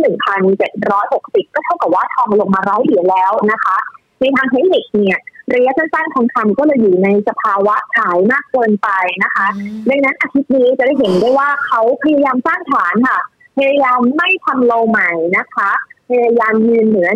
[0.76, 3.76] 1,760 ก็เท่ากับว่าทองลงมาร้อยเหรียญแล้วนะคะ
[4.20, 5.18] ในทางเทคนิคเนี่ย
[5.54, 8.88] ระยะสั้นๆทองคำก็เลยอยู่ในสภาวะขายมากเกินไป
[9.24, 9.46] นะคะ
[9.88, 13.20] ดังนั้นอาทิตย์นี้จะได้เห็นได้ว่าเขาพยายามสร้างฐานค่ะ
[13.58, 15.70] พยายามไม่ทำโลใหม่นะคะ
[16.10, 17.08] พยายามยืนเหนือ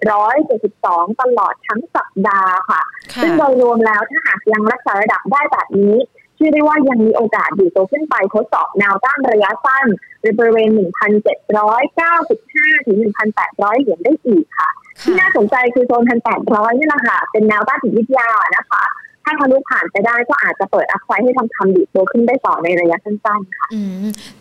[0.00, 2.82] 1,772 ตลอดทั้งสัปดาห์ค่ะ
[3.22, 5.94] ซึ่งโดยรวมแล้วถ้าหากยังรักษาระดับได้แบบนี้
[6.38, 9.86] ชื่อได้ว่ายังมีโอกาสอยู่ตัวขึ้นไปทดสอบแนวต้านระยะสั้น
[10.22, 12.98] ในบริเวณ 1,795 ถึง
[13.36, 14.68] 1,800 เหรียญได้อีกค่ะ
[15.02, 16.02] ที่น่าสนใจคือโซน
[16.40, 18.84] 1,800 นี่แหละค่ะ เป็นแนวต้านจิตวิทยานะคะ
[19.24, 23.66] ถ้าทะลุผ่านไปได้ก็อาจจะเปิดอัพไซด์ให้ทองคำดีตัวขึ้นได้ต่อในระยะสั้นๆค่ะ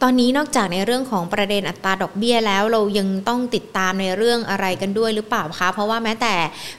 [0.02, 6.36] ตอนนี้นอกจากในเรื่องของประเด็นอัตราดอกเบี้ยแล้วเรายังต้องติดตามในเรื่องอะไรกันด้วยหรือเปล่าคะ เพราะว่าแม้แต่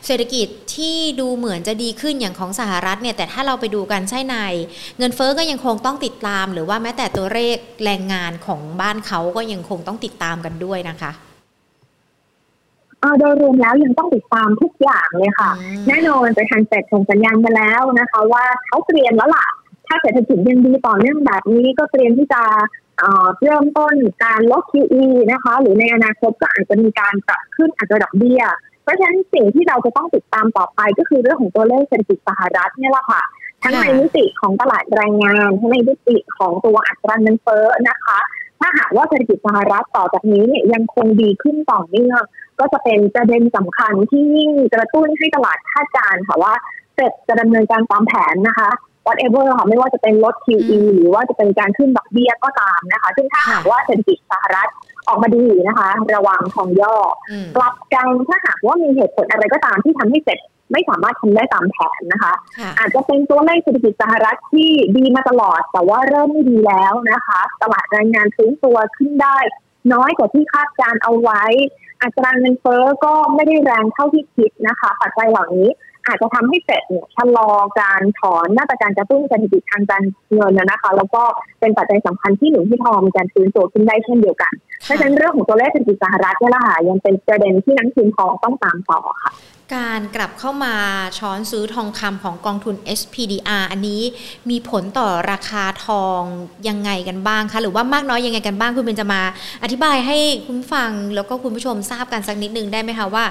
[0.07, 4.37] เศรษฐกิจที่ดูเหมือนจะดีขึ้นอย่างของสหรัฐเนี่ยแต่ถ้าเราไปดูกันใช่ใน
[4.99, 11.13] เงินเฟอ้อก็ยังคงต้องติดตาม หรือว่าแม้แต่ตัวเลขแรงงานของบ้านเขาก็ยังคงต้องติดตามกันด้วยนะคะ
[13.19, 15.51] โดยรวมแล้วยังต้องติดตามทุกอย่างเลยค่ะ
[15.89, 19.47] แน่นอนไปทางเซ็ตส่งสัญญาณมาแล้วนะคะ ว่าเขาเตรียมแล้วล่ะ
[19.87, 22.43] ถ้าเศรษฐกิจยังดีต่อเนื่องแบบนี้ก็เตรียมที่จะ
[23.43, 28.43] เริ่มต้นการลด QE นะคะ หรือในอนาคตก็อาจจะมีการปรับขึ้นอัตราดอกเบี้ย
[28.83, 33.23] เพราะฉะนั้นสิ่งที่เราจะต้องติดตามต่อไปก็คือเรื่องของตัวเลขเศรษฐกิจสหรัฐนี่แหละค่ะ
[33.63, 38.19] ทั้งในมิติของตลาดแรงงาน ทั้งในมิติของตัวอัตราเงินเฟ้อนะคะ
[38.65, 42.21] ถ้าหากว่าเศรษฐกิจสหรัฐต่อจากนี้เนี่ยยังคงดีขึ้นต่อเนื่อง
[42.59, 46.55] ก็จะเป็นประเด็นสำคัญที่ยิ่งกระตุ้นให้ตลาดคาดการณ์ค่ะว่า
[46.95, 48.71] เฟดจะดำเนินการตามแผนนะคะ
[49.07, 54.69] whatever ค่ะไม่ว่าจะเป็นลด QE หรือว่าจะเป็นการขึ้นดอกเบี้ยก็ตามนะคะ ซึ่งถ้าหากว่าเศรษฐกิจสหรัฐ
[55.09, 56.97] ออกมาดีนะคะ ระวังทองย่อ
[57.57, 60.39] กลับกันถ้าหากว่ามีเหตุผลอะไรก็ตามที่ทำให้เสร็จ
[60.73, 62.33] ไม่สามารถทำได้ตามแผนนะคะ
[62.79, 69.37] อาจจะเป็นตัวเลขเศรษฐกิจสหรัฐที่ดีมาตลอด แต่ว่าเริ่มไม่ดีแล้วนะคะ ตลาดแรงงานฟื้นตัวขึ้นได้
[69.93, 71.43] น้อยกว่าที่คาดการเอาไว้
[72.03, 75.69] อัตราเงินเฟ้อก็ไม่ได้แรงเท่าที่คิดนะคะ ปัจจัยเหล่านี้
[76.07, 77.49] อาจจะทำให้เฟดเนี่ยชะลอ
[77.81, 80.03] การถอนมาตรการกระตุ้นเศรษฐกิจทางการ
[80.35, 81.23] เงินนะคะ แล้วก็
[81.61, 84.53] เป็นปัจจัยสำคัญที่หนุนที่ทองมีการฟื้นตัวขึ้นได้เช่นเดียวกัน
[84.85, 89.33] เพราะฉะนั้นเรื่องของตัวเลขเศรษฐกิจสหรัฐเนี่ยละค่ะยังเป็นประเด็นที่นักทุนทองต้องตามต่อค่ะ
[89.75, 90.75] การกลับเข้ามา
[91.19, 94.03] ช้อนซื้อทองคำของกองทุน SPDR อันนี้
[94.51, 96.21] มีผลต่อราคาทอง
[96.69, 99.23] ยังไงกันบ้างคะ หรือว่ามากน้อยยังไงกันบ้าง คุณเป็นจะมา
[99.63, 103.25] อธิบายให้คุณฟังแล้วก็คุณผู้ชมทราบกันสักนิดนึงได้ไหมคะว่า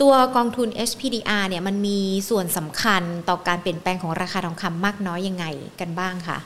[0.00, 5.44] ตัวกองทุน SPDR เนี่ยมันมีส่วนสำคัญต่อการเปลี่ยนแปลงของราคาทองคำมากน้อยยังไง
[5.80, 6.38] กันบ้างคะ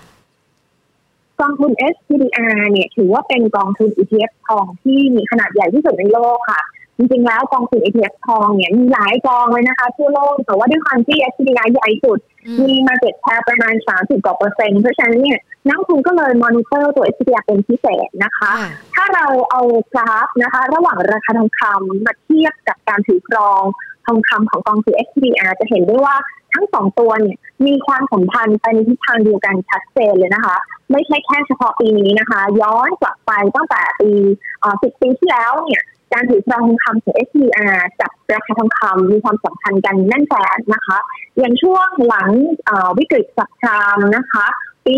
[1.40, 6.62] กองทุน SPDR เนี่ยถือว่าเป็นกองทุน ETF ทองที่มีขนาดใหญ่ที่สุดในโลกค่ะ
[6.98, 12.18] จริงๆแล้วกองทุน ETF ทองเนี่ยมีหลายกองเลยนะคะ ทั่วโลก แต่ว่าด้วยความที่ SPDR ใหญ่สุด
[12.60, 18.52] มี market share ประมาณ 30 กว่าเปอร์เซ็นต์เพราะฉะนั้นเนี่ยนักลงทุนก็เลยมอนิเตอร์ตัว SPDR เป็นพิเศษนะคะ
[18.94, 23.62] ถ้าเราเอากราฟนะคะ ระหว่างราคาทองคำมาเทียบกับการถือครอง
[24.06, 26.16] ทองคำของกองทุน SPDR จะเห็นได้ว่า
[26.52, 30.56] ทั้งสองตัวเนี่ยมีความสัมพันธ์ไปในทิศทางเดียวกันชัดเจนเลยนะคะ
[30.90, 34.10] ไม่ใช่แค่เฉพาะปีนี้นะคะ ย้อนกลับไปตั้งแต่ปี
[34.82, 35.82] สิบปีที่แล้วเนี่ย
[36.12, 40.98] การถือครองทองคำของ SPR กับราคาทองคำมีความสัมพันธ์กันแน่นแฟ้นนะคะ
[41.38, 42.30] อย่างช่วงหลัง
[42.98, 44.46] วิกฤตสับครามนะคะ
[44.86, 44.94] ปี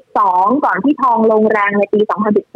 [0.00, 2.00] 2012 ก่อนที่ทองลงแรงในปี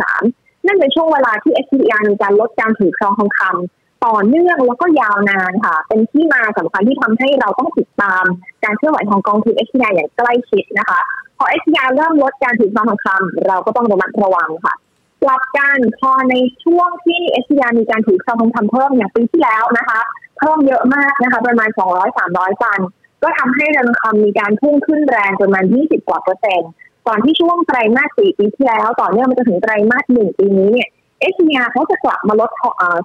[0.04, 8.24] 2013 นั่นเป็นช่วงเวลาที่ SPR มีการลดการถือครองทองคำต่อเนื่องแล้วก็ยาวนานค่ะ เป็นที่มาสำคัญที่ทำให้เราต้องติดตาม
[8.64, 11.00] การเคลื่อนไหวของกองทุนเอชยอย่างใกล้ชิดนะคะ
[11.38, 14.74] พอเอชยเริ่มลดการถือครองทองคำเราก็ต้องระมัดระวังค่ะ
[15.22, 20.00] กลับกันพอในช่วงที่เอชยมีการถือครองทองคำเพิ่มอย่างปีที่แล้วนะคะ
[20.38, 21.68] เพิ่มเยอะมากนะคะ ประมาณ
[22.16, 22.80] 200-300ตัน
[23.22, 26.70] ก็ทำให้ราคามีการพุ่งขึ้นแรงประมาณ 20 กว่าเปอร์เซ็นต์
[27.06, 30.88] ก่อนที่ช่วงไตรมาสสี่ปีที่แล้ว ต่อเนื่องมาจนถึงไตรมาสหนึ่งปีนี้เนี่ย
[31.20, 32.50] เอชเนียเขาจะกลับมาลด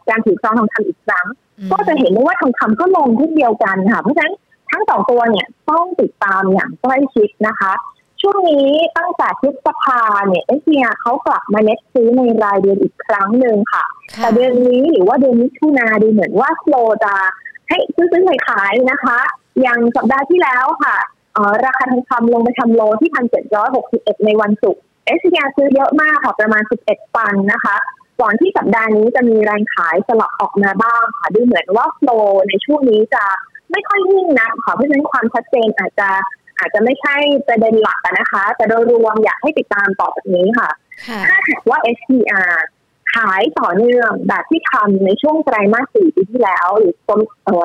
[0.10, 1.26] การถือครองทองคำอีกครั้ง
[1.72, 4.36] ก็จะเห็นได้ว่าทองคำก็ลงที่นเดียวกันค่ะเพราะฉะนั้น
[4.72, 7.74] ทั้งสองตัวเนี่ยต้องติดตามอย่างใกล้ชิดนะคะ
[8.22, 13.86] ช่วงนี้ตั้งแต่พฤษภาเนี่ยเอชเนียเขากลับมาเน็ตซื้อในรายเดือนอีกครั้งหนึ่งค่ะ
[14.18, 16.76] แต่เดือนนี้หรือว่าเดือนมิถุนาดูเหมือนว่าโล
[17.06, 17.16] จะ
[17.70, 19.20] ให้ซื้อซื้อขายนะคะ
[19.62, 20.98] อย่างสัปดาห์ที่แล้วค่ะ
[21.66, 27.76] ราคาทองคำลงไปทำโลที่พันเจ็ดร้อยหกสิบเอ็ดในวันศุกร์เอชเนียซื้อเยอะมากค่ะประมาณสิบเอ็ดปันนะคะ
[28.22, 32.10] ก่อนที่สัปดาห์นี้จะมีแรงขายสลับออกมาบ้างค่ะดูเหมือนว่าโฟล
[32.50, 33.24] ในช่วงนี้จะ
[33.72, 36.10] ไม่ค่อยนิ่งนะค่ะเพราะฉะนั้นความชัดเจนอาจจะ
[36.60, 37.16] อาจจะไม่ใช่
[37.48, 40.70] ประเด็นหลักนะคะ แต่โดยรวมอยากให้ติดตามต่อจากนี้ค่ะ
[41.08, 42.54] ถ้าหากว่า SPDR
[43.16, 47.20] ขายต่อเนื่องแบบที่ทำในช่วงไตรมาสสี่ปีที่แล้ว หรือต้น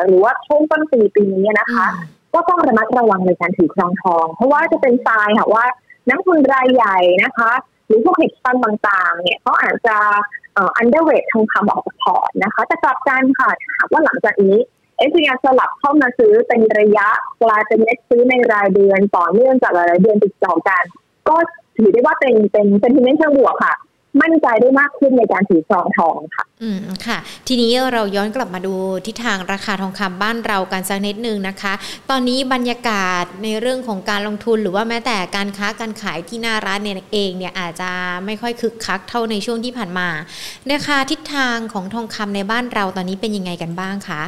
[0.09, 1.87] หรือว่าช่วงต้นปีปีนี้นะคะ
[2.35, 5.65] ก็ต้องระมัดระวังในการถือครองทอง เพราะว่าจะเป็นทรายค่ะว่า
[6.11, 7.53] นักลงทุนรายใหญ่นะคะ
[7.93, 9.97] รือพวก hedge fund ต่างๆ เนี่ยเขาอาจจะ
[10.57, 14.59] underweight ทองคำออกจากพอร์ตนะคะ แต่กลับกันค่ะถ้าหากว่าหลังจากนี้
[15.03, 17.09] เอสยาสลับเข้ามาซื้อเป็นระยะ
[17.43, 20.85] กลายเป็นเน็ตซื้อในรายเดือนต่อเนื่องจากหลายเดือนติดต่อกัน
[21.29, 21.37] ก็
[21.77, 23.75] ถือได้ว่าเป็นเป็นเป็นที่เชิงบวกค่ะ
[24.23, 28.75] มั่นใจได้มากขึ้นในการถือครองทองค่ะ อืมค่ะ ทีนี้เราย้อนกลับมาดู
[29.07, 31.73] ทิศทางราคาทองคำบ้านเรากันสักนิดนึงนะคะ
[32.11, 37.91] ตอนนี้บรรยากาศในเรื่องของการลงทุนหรือว่าแม้แต่การค้าการขายที่หน้าร้านเนี่ยเองเนี่ยอาจจะ
[38.27, 40.09] ไม่ค่อยคึกคักเท่าในช่วงที่ผ่านมา
[40.73, 44.23] นะคะทิศทางของทองคำในบ้านเราตอนนี้เป็นยังไงกันบ้างคะ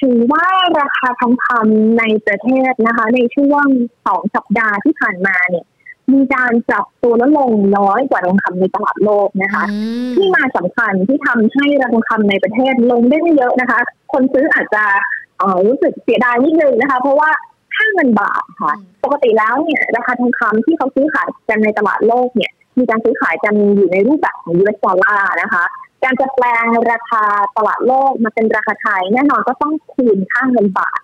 [0.00, 0.46] ถือว่า
[0.80, 3.66] ราคาทองคำในประเทศนะคะ ในช่วง
[4.06, 5.64] สองสัปดาห์ที่ผ่านมาเนี่ย
[6.12, 9.64] มีการปรับตัวลดลงน้อยกว่าทองคำในตลาดโลกนะคะ
[10.14, 13.78] ที่มาสำคัญที่ทำให้ราคาทองคำในประเทศลงได้ไม่เยอะนะคะ
[14.12, 14.84] คนซื้ออาจจะ
[15.66, 17.30] รู้สึกเสียดายนิดนึงนะคะ เพราะว่า
[17.74, 18.72] ค่าเงินบาทค่ะ
[19.04, 25.64] ปกติแล้วเนี่ย ราคาทองคำที่เขาซื้อขายกันในตลาดโลกเนี่ย มีการซื้อขายกันอยู่ในรูปแบบของ US ดอลลาร์นะคะ
[26.02, 27.24] การจะแปลงราคา
[27.56, 31.00] ตลาดโลกมาเป็นราคาไทย แน่นอนก็ต้องคืนค่าเงินบาท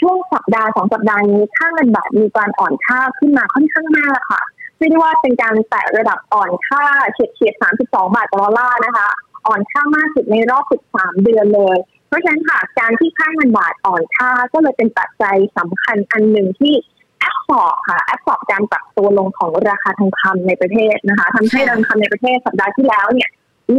[0.00, 4.42] ช่วงสัปดาห์สองสัปดาห์นี้ค่าเงินบาทมีการอ่อนค่าขึ้นมาค่อนข้างมากค่ะ
[4.78, 9.08] เรียกว่าเป็นการแตะระดับอ่อนค่าเฉียดเฉียด32 บาทต่อดอลลาร์นะคะ
[9.46, 11.76] อ่อนค่ามากสุดในรอบ 13 เดือนเลย
[12.08, 16.74] เพราะฉะนั้นค่ะการที่ค่าเงินบาทอ่อนค่าก็เลยเป็นปัจจัยสำคัญอันหนึ่งที่
[17.20, 23.30] absorb ค่ะ absorb การปรับตัวลงของราคาทองคำในประเทศนะคะทำให้ราคาทองคำในประเทศสัปดาห์ที่แล้วเนี่ย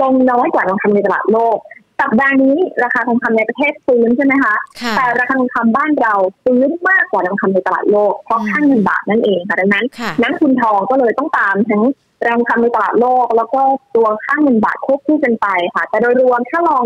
[0.01, 1.57] ลงน้อยกว่าทองคำในตลาดโลก
[2.01, 4.55] สัปดาห์นี้ราคาทองคำในประเทศฟื้นใช่ไหมคะ
[4.97, 9.85] แต่ราคาทองคำบ้านเราฟื้นมากกว่าทองคำในตลาดโลกเพราะค่าเงินบาทนั่นเองค่ะดังนั้น
[10.21, 11.83] นักลงทุนทองก็เลยต้องตามทั้ง
[12.23, 13.61] ทองคำในตลาดโลก แล้วก็
[13.95, 16.85] ตัวค่าเงินบาทควบคู่กันไปค่ะ แต่โดยรวมถ้าลอง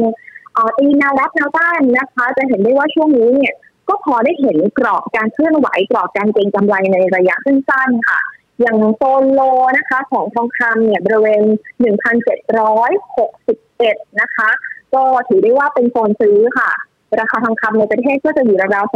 [0.77, 3.53] ตีแนวรับแนวต้านนะคะ จะเห็นได้ว่าช่วงนี้เนี่ย
[3.89, 8.19] ก็พอได้เห็นกรอบการเคลื่อนไหวกรอบการเก็งกำไรในระยะสั้นๆค่ะ
[8.61, 9.41] อย่างโซนโล
[9.77, 11.43] นะคะ ของทองคำเนี่ยบริเวณ
[11.81, 14.49] 1,761 นะคะ
[14.93, 16.71] ก็ถือได้ว่าเป็นโซนซื้อค่ะ
[17.19, 18.93] ราคาทองคำในประเทศก็จะอยู่ราวๆ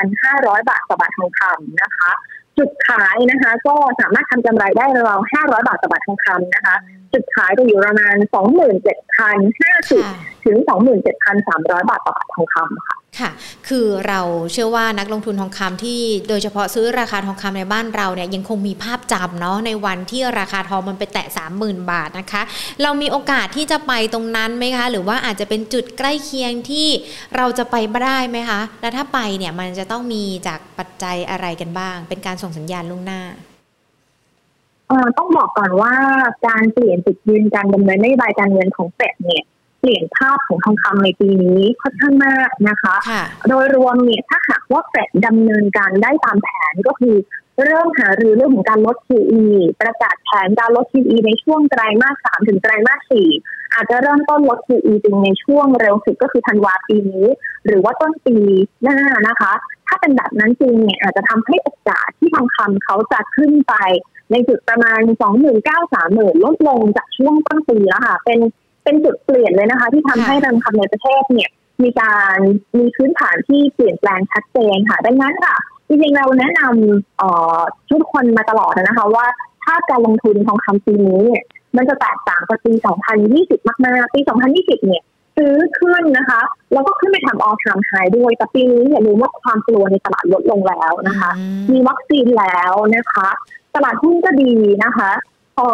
[0.00, 2.10] 26,500 บาทต่อบาททองคำนะคะ
[2.58, 6.76] จุดขายนะคะ ก็สามารถทำกำไรได้ราว500 บาทต่อบาททองคำนะคะ
[7.12, 8.16] จุดขายจะอยู่ประมาณ
[9.24, 10.56] 27,050 ถึง
[11.24, 13.30] 27,300 บาทต่อบาททองคำค่ะ ค่ะ
[13.68, 14.20] คือเรา
[14.52, 21.26] เชื่อว่านักลงทุนทองคำที่โดยเฉพาะซื้อราคาทองคำในบ้านเราเนี่ยยังคงมีภาพจำเนาะในวันที่ราคาทองมันไปแตะ
[21.58, 22.42] 30,000 บาทนะคะ
[22.82, 26.88] เรามีโอกาสที่จะไปตรงนั้นไหมคะ หรือว่าอาจจะเป็นจุดใกล้เคียงที่
[27.36, 33.22] เราจะไปได้ไหมคะ แล้วถ้าไปเนี่ยมันจะต้องมีจากปัจจัยอะไรกันบ้าง เป็นการส่งสัญญาณล่วงหน้า
[35.18, 35.94] ต้องบอกก่อนว่า
[36.46, 39.44] การเปลี่ยนจุดยืนการดำเนินนโยบายการเงินของเฟดเนี่ย
[39.84, 42.96] ปลี่ยนภาพของทองคำในปีนี้ค่อนข้างมากนะคะ
[43.48, 47.16] โดยรวมเนี่ยถ้าหากว่าเฟดดำเนินการได้ตามแผนก็คือ
[47.62, 49.42] เริ่มหารือเรื่องของการลด QE
[49.80, 53.28] ประกาศแผนการลด QE ในช่วงไตรมาสสามถึงไตรมาสสี่
[53.74, 57.26] อาจจะเริ่มต้นลด QE จริงในช่วงเร็วสุดก็คือธันวาปีนี้
[57.66, 58.36] หรือว่าต้นปี
[58.82, 59.52] หน้านะคะ
[59.86, 63.74] ถ้าเป็นแบบนั้นจริงเนี่ยอาจจะทำให้โอกาสที่ทองคำเขาจะขึ้นไป
[64.30, 65.00] ในจุดประมาณ
[65.72, 68.38] 29,000ลดลงจากช่วงต้นปีแล้วค่ะ เป็น
[68.84, 71.50] เป็นจุดเปลี่ยนเลยนะคะ ที่ทำให้ราคาในประเทศเนี่ย
[71.82, 72.38] มีการ
[72.78, 75.56] มีพื้นฐานที่เปลี่ยนแปลงชัดเจนค่ะ ดังนั้นค่ะ
[75.88, 79.26] จริงๆเราแนะนำทุกคนมาตลอดนะคะ ว่า
[79.64, 81.42] ถ้าการลงทุนทองคำปีนี้เนี่ย
[81.76, 82.72] มันจะแตกต่างกับปี
[83.22, 84.20] 2020 มากๆ ปี
[84.54, 85.02] 2020 เนี่ย
[85.36, 86.40] ซื้อขึ้นนะคะ
[86.72, 91.30] แล้วก็ขึ้นไปทำออทามไฮด้วย แต่ปีนี้อย่าลืมว่าความกลัวในตลาดลดลงแล้วนะคะ
[91.72, 93.28] มีวัคซีนแล้วนะคะ
[93.74, 94.52] ตลาดหุ้นก็ดี
[94.84, 95.10] นะคะ
[95.56, 95.66] พอ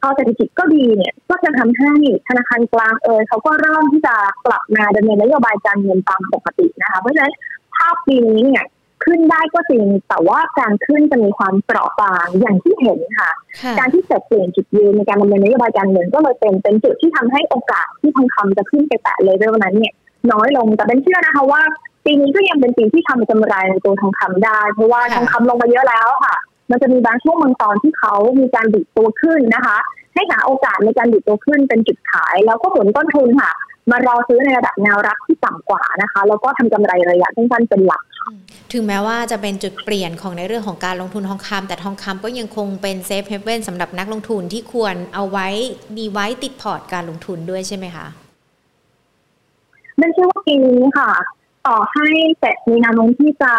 [0.00, 1.92] พอเศรษฐกิจก็ดีเนี่ย ก็จะทำให้
[2.28, 4.14] ธนาคารกลางเอยเขาก็เริ่มที่จะ
[4.46, 7.34] กลับมาดำเนินนโยบายการเงินตามปกตินะคะ เพราะฉะนั้น
[7.76, 8.64] ภาพปีนี้เนี่ย
[9.04, 13.30] ขึ้นได้ก็จริง แต่ว่าการขึ้นจะมีความเปราะบางอย่างที่เห็นค่ะ
[13.78, 19.94] การที่เกิดเปลี่ยนจุดยืนในการดำเนินนโยบายการเงินก็เลยเป็นเป็นจุดที่ทำให้โอกาสที่ทองคำจะขึ้นไปแตะเลเวลนั้นเนี่ย
[20.32, 21.62] น้อยลงแต่เป็นเชื่อนะคะว่า
[22.04, 26.36] ปีนี้ก็ยังเป็นปีที่ทำกำไรในตัวทองคำได้ เพราะว่าทองคำลงมาเยอะแล้วค่ะ
[26.70, 29.78] มันจะมีบางช่วงบางตอนที่เขามีการดีดตัวขึ้นนะคะ
[30.14, 33.52] ให้หาโอกาสในการดีดตัวขึ้นเป็นจุดขาย แล้วก็ลดต้นทุนค่ะ
[33.90, 38.02] มารอซื้อในระดับแนวรับที่ต่ำกว่านะคะ แล้วก็ทำกำไรระยะสั้นๆเป็นหลัก
[38.72, 45.48] ถึงแม้ว่าจะเป็นจุดเปลี่ยนของในเรื่องของการลงทุนทองคำแต่ทองคำก็ยังคงเป็น safe haven สำหรับนักลงทุนที่ควรเอาไว้
[45.96, 48.06] มีไว้ติดพอร์ตการลงทุนด้วยใช่ไหมคะ
[50.00, 51.10] นั่นใช่ว่าปีนี้ค่ะ
[51.66, 52.08] ต่อให้
[52.38, 53.52] เฟดมีแนวโน้มที่จะ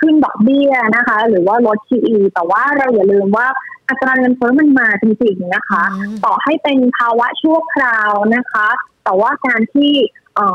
[0.00, 3.46] ขึ้นดอกเบี้ยนะคะ หรือว่าลด QE แต่ว่าเราอย่าลืมว่า
[3.88, 5.82] อัตราเงินเฟ้อมันมาจริงๆนะคะ
[6.24, 8.68] ต่อให้เป็นภาวะชั่วคราวนะคะ
[9.04, 9.92] แต่ว่าการที่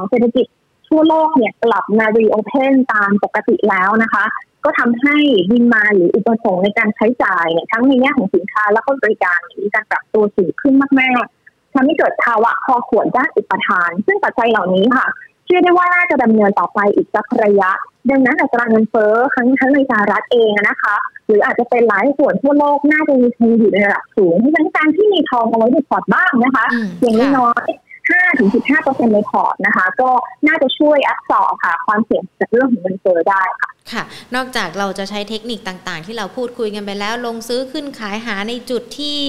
[0.10, 0.46] เศรษฐกิจ
[0.90, 4.24] ทั่วโลกเนี่ยกลับมารีโอเพนตามปกติแล้วนะคะ
[4.64, 5.18] ก็ทำให้
[5.52, 15.08] ดินมาหรืออุปสงค์ในการใช้จ่ายเนี่ยทั้งในแง่ของสินค้าและก็บริการมีการปรับตัวสูงขึ้นมากๆทำให้เกิดภาวะคอขวดด้านอุปทาน ซึ่งปัจจัยเหล่านี้ค่ะ
[15.46, 17.72] เชื่อได้ว่าน่าจะดำเนินต่อไปอีกสักระยะ
[18.10, 20.96] ดังนั้นอัตราเงินเฟ้อทั้งทั้งในสหรัฐเองนะคะ
[21.28, 26.66] หรืออาจจะเป็นหลายส่วนทั่วโลกน่าจะมีทองอยู่ในระดับสูงเพราะฉะนั้นการที่มีทองเอาไว้ในพอร์ตบ้างนะคะ
[27.02, 27.68] อย่างน้อย
[28.12, 28.50] 5ถึง
[28.82, 30.10] 15%ในพอร์ตนะคะ ก็
[30.48, 34.04] น่าจะช่วยอัพสอบค่ะ ความเสี่ยงจากเรื่องของเงินเฟ้อได้ค่ะค่ะ
[34.36, 39.22] นอกจากเราจะใช้เทคนิคต่างๆ ที่เราพูดคุยกันไปแล้ว ลงซื้อขึ้นขายหาในจุดที่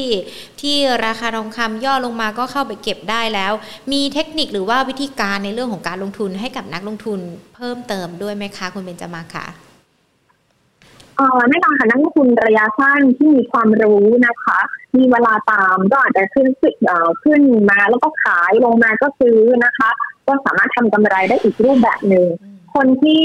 [0.61, 3.53] ที่ราคาทองคำย่อลงมาก็เข้าไปเก็บได้แล้ว
[3.93, 7.21] มีเทคนิคหรือว่าวิธีการในเรื่องของการลงทุนให้กับนักลงทุน
[7.57, 9.47] เพิ่มเติมด้วยไหมคะคุณเบนจามาค่ะ
[11.49, 14.59] แน่นอนค่ะนักลงทุนระยะสั้นที่มีความรู้นะคะ
[14.97, 16.49] มีเวลาตามก็อาจจะขึ้น
[17.23, 19.91] ขึ้นมาแล้วก็ขายลงมาก็ซื้อนะคะ
[20.27, 22.27] ก็สามารถทำกำไรได้อีกรูปแบบหนึ่ง
[22.75, 23.23] คนที่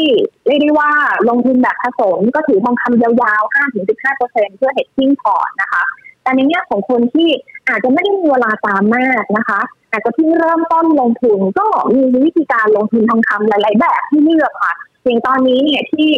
[0.48, 0.92] เรียกได้ว่า
[1.30, 3.54] ลงทุนแบบผสมก็ถือทองคำยาวๆ
[3.98, 5.84] 5-15%เพื่อเฮดจิ้งพอร์ตนะคะ
[6.24, 7.30] แต่ในแง่ของคนที่
[7.70, 9.60] อาจจะไม่ได้มีเวลาตามมากนะคะ
[9.92, 14.74] อาจจะเพิ่งเริ่มต้นลงทุนก็มีวิธีการลงทุนทองคำหลาย ๆ แบบที่เลือกค่ะ
[15.04, 16.10] อย่างตอนนี้เนี่ยที่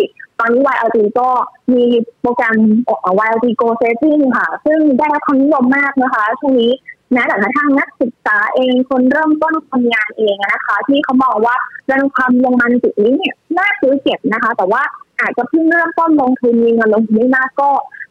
[0.41, 1.29] ตอนนี้ YLT ก็
[1.73, 1.83] มี
[2.21, 2.57] โปรแกรม
[3.25, 6.71] YLT Go Saving ค่ะ ซึ่งได้รับความนิยมมากนะคะ ช่วงนี้
[7.13, 11.55] แม้แต่ทางนักศึกษาเองคนเริ่มต้นทำงานเองนะคะ ที่เขาบอกว่า
[11.87, 14.81] เรื่องความลงมันจุดนี้เนี่ยน่าซื้อเก็บนะคะ แต่ว่า
[15.19, 17.69] อาจจะเพิ่งเริ่มต้นลงทุนมีเงินลงทุนไม่มากก็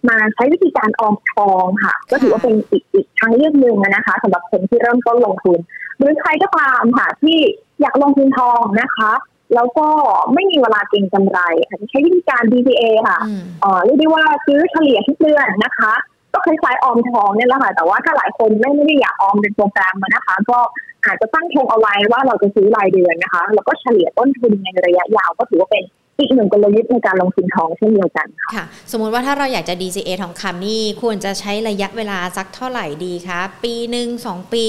[0.08, 5.58] มาใช้วิธีการออมทองค่ะ ก็ถือว่าเป็นอีกอีกทางเลือกหนึ่งนะคะสำหรับคนที่เริ่มต้นลงทุน
[5.98, 7.38] หรือใครก็ตามค่ะที่
[7.80, 9.12] อยากลงทุนทองนะคะ
[9.54, 9.86] แล้วก็
[10.34, 13.18] ไม่มีเวลาเก็งกำไรอาจจะใช้วิธีการ DCA ค่ะ
[13.60, 15.92] เอ่อเรียกได้ว่าซื้อเฉลี่ยทุกเดือนนะคะ
[16.32, 20.58] ก็คล้ายๆออมทองเนี่ยแหละค่ะ แต่ว่าถ้าหลายคนไม่ไม่ได้อยากออมเป็นโปรแกรมนะคะ ก็
[21.06, 25.84] อาจจะตั้งทงเอาไว้ว่าเราจะซื้อรายเดือนนะคะ แล้วก็เฉลี่ยต้นทุนในระยะยาวก็ถือว่าเป็น
[26.18, 28.26] อีกหนึ่งกลยุทธ์ในการลงทุนทองเช่นเดียวกัน
[28.56, 34.66] ค่ะ สมมุติว่าถ้าเราอยากจะ DCA ทองคำนี่ควรจะใช้ระยะเวลาสักเท่าไหร่ดีคะ ปีหนึ่งสองปี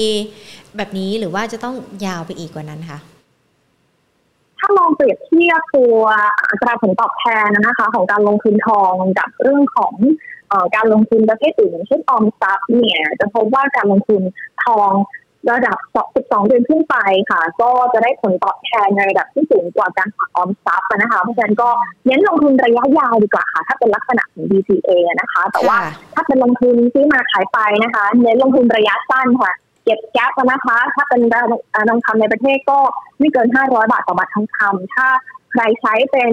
[0.76, 1.74] แบบนี้หรือว่าจะต้อง
[2.06, 2.98] ยาวไปอีกกว่านั้นคะ
[4.64, 5.96] ถ้ามองเปรียบเทียบตัว
[6.50, 9.94] อัตราผลตอบแทนนะคะ ของการลงทุนทองกับเรื่องของ
[10.74, 14.22] การลงทุนประเภทอื่นเช่นออมทรัพย์เนี่ย จะพบว่าการลงทุน
[14.64, 14.92] ทอง
[15.50, 15.78] ระดับ
[16.14, 16.96] 12 เดือนขึ้นไป
[17.30, 21.70] ค่ะ ก็จะได้ผลตอบแทนในระดับที่สูงกว่าการฝากออมทรัพย์นะคะ เพราะฉะนั้นก็
[22.06, 24.90] เน้นลงทุนระยะยาวดีกว่าค่ะ ถ้าเป็นลักษณะของ DCA
[25.20, 25.78] นะคะ แต่ว่า
[26.14, 29.52] ถ้าเป็นลงทุนซื้อมาขายไปนะคะ เน้นลงทุนระยะสั้นค่ะ
[29.84, 31.20] เก็บ gap นะคะ ถ้าเป็น
[31.88, 32.78] ทองคำในประเทศก็
[33.18, 35.06] ไม่เกิน 500 บาทต่อบาททองคำถ้า
[35.52, 36.32] ใครใช้เป็น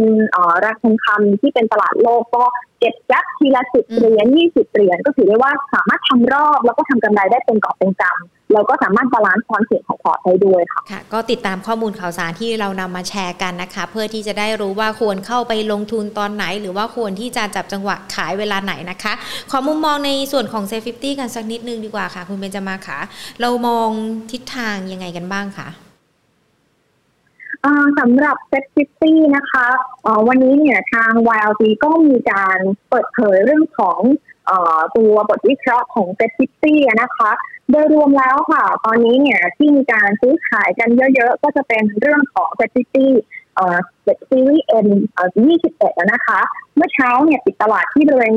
[0.66, 2.44] ราคาทองคำที่เป็นตลาดโลกก็
[2.80, 19.14] เก็บ gap ทีละสิบเหรียญยี่สิบเหรียญก็ถือได้ว่าสามารถทำรอบแล้วก็ทำกำไรได้เป็นกอบเป็นกำแล้วก็สามารถ balance ความเสี่ยงของพอร์ตได้ด้วยค่ะค่ะ ก็ติดตามข้อมูลข่าวสารที่เรานำมาแชร์กันนะคะ เพื่อที่จะได้รู้ว่าควรเข้าไปลงทุนตอนไหน หรือว่าควรที่จะจับจังหวะขายเวลาไหนนะคะ
[19.52, 23.00] ขอมุมมองในส่วนของ SET50กันสักนิดนึงดีกว่าค่ะ คุณเบญจมาค่ะ
[23.42, 23.90] เรามอง
[24.32, 25.70] ทิศทางยังไงกันบ้างคะ
[28.00, 29.68] สำหรับ SET50นะคะ
[30.28, 32.58] วันนี้เนี่ยทาง YLG ก็มีการ
[32.90, 34.00] เปิดเผยเรื่องของ
[34.98, 37.32] ตัวบทวิเคราะห์ของ SET50นะคะ
[37.72, 43.12] โดยรวมแล้วค่ะ ตอนนี้เนี่ยที่มีการซื้อขายกันเยอะๆ ก็จะเป็นเรื่องของเซ็ตซิตี้
[44.04, 44.88] เซ็ตซีรีส์เอ็น
[45.48, 46.40] 21นะคะ
[46.76, 48.34] เมื่อเช้าเนี่ยปิดตลาดที่บริเวณ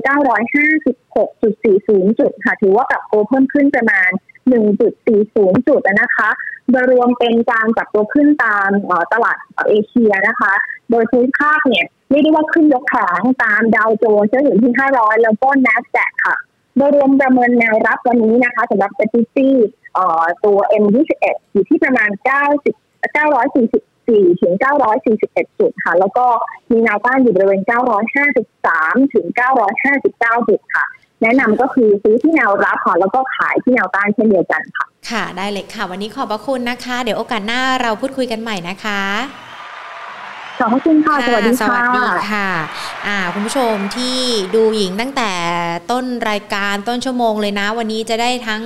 [0.88, 4.10] 956.40 จุดค่ะ ถือว่าปรับตัวเพิ่มขึ้นประมาณ
[4.50, 6.28] 1.40 จุดนะคะ
[6.70, 8.70] โดยรวมเป็นการจับตัวขึ้นตาม
[9.12, 9.36] ตลาด
[9.68, 10.52] เอเชียนะคะ
[10.90, 13.08] โดยพื้นภาคเนี่ยไม่ได้ว่าขึ้นยกขา
[13.44, 16.36] ตามดาวโจนส์อยู่ที่ 500 แล้วก็ NASDAQ ค่ะ
[16.76, 19.56] โดยรวมประเมินแนวรับวันนี้นะคะสำหรับเซติซี่
[20.44, 22.10] ตัว M21 อยู่ที่ประมาณ
[22.62, 24.54] 90 944ถึง
[25.02, 26.26] 941 จุดค่ะ แล้วก็
[26.70, 27.62] มีแนวต้านอยู่บริเวณ
[28.56, 29.26] 953 ถึง
[29.82, 30.84] 959 จุดค่ะ
[31.22, 39.02] แนะนำก็คือซื้อที่แนวรับค่ะแล้วก็ขายที่แนวต้านเช่นเดียวกันค่ะ ค่ะได้เลยค่ะ วันนี้ขอบพระคุณนะคะ เดี๋ยวโอกาสหน้าเราพูดคุยกันใหม่นะคะ
[40.58, 42.48] ขอบคุณค่ะ สวัสดีค่ะ สวัสดีค่ะ
[43.06, 44.16] อ่า คุณผู้ชมที่
[44.54, 45.30] ดูหญิงตั้งแต่
[45.90, 48.62] ต้นรายการต้นชั่วโมงเลยนะ วันนี้จะได้ทั้ง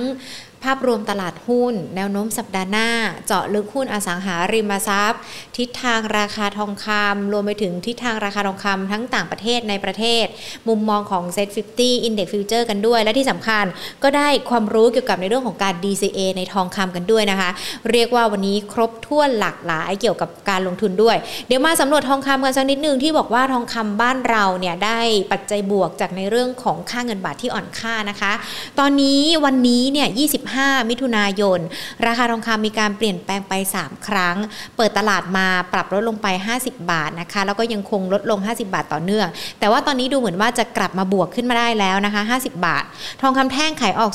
[0.63, 2.89] ภาพรวมตลาดหุ้น แนวโน้มสัปดาห์หน้า
[3.27, 5.21] เจาะลึกหุ้นอสังหาริมทรัพย์
[5.57, 10.25] ทิศทางราคาทองคำรวมไปถึงทิศทางราคาทองคำทั้งต่างประเทศในประเทศ
[10.67, 13.65] มุมมองของ Set 50 Index Future กันด้วย และที่สำคัญ
[14.03, 17.49] ก็ได้ความรู้เกี่ยวกับในเรื่องของการ DCA ในทองคำกันด้วยนะคะ
[17.91, 24.99] เรียกว่าวันนี้ครบถ้วนหลากหลายเกี่ยวกับการลงทุนด้วย เดี๋ยวมาสำรวจทองคำกันสักนิดนึงที่บอกว่าทองคำบ้านเราเนี่ยได้
[25.31, 28.31] ปัจจัยบวกจากในเรื่องของค่าเงินบาทที่อ่อนค่านะคะ
[28.79, 30.46] ตอนนี้วันนี้เนี่ย25
[30.89, 31.59] มิถุนายน
[32.05, 34.35] ราคาทองคำมีการเปลี่ยนแปลงไป 3 ครั้ง
[34.77, 36.27] เปิดตลาดมาปรับลดลงไป
[36.59, 39.27] 50 บาทนะคะ แล้วก็ยังคงลดลง 50 บาทต่อเนื่อง
[39.59, 42.83] แต่ว่าตอนนี้ดูเหมือนว่าจะกลับมาบวกขึ้นมาได้แล้วนะคะ 50 บาท
[43.21, 44.11] ทองคำแท่งขายออก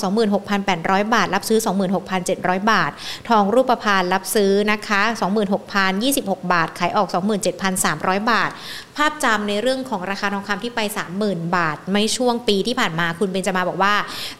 [0.54, 1.58] 26,800 บาท รับซื้อ
[2.14, 2.90] 26,700 บาท
[3.28, 5.00] ทองรูปพรรณรับซื้อนะคะ
[5.76, 7.08] 26,026 บาท ขายออก
[7.68, 8.50] 27,300 บาท
[8.96, 10.80] ภาพจำในเรื่องของราคาทองคำที่ไป
[11.18, 13.94] 30,000 บาท ไม่ช่วงปีที่ผ่านมาคุณเบนจะมาบอกว่า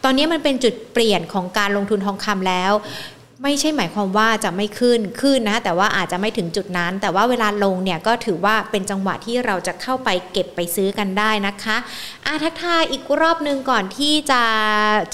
[0.04, 2.72] ตอนนี้มันเป็นจุดเปลี่ยนของการลงทุนทองคำแล้ว
[3.46, 11.76] ไม่ใช่หมายความว่าจะไม่ขึ้นขึ้นนะ แต่ว่าอาจจะไม่ถึงจุดนั้น แต่ว่าเวลาลงเนี่ยก็ถือว่าเป็นจังหวะที่เราจะเข้าไปเก็บไปซื้อกันได้นะคะ
[12.26, 14.42] อาทักทายอีกรอบหนึ่งก่อนที่จะ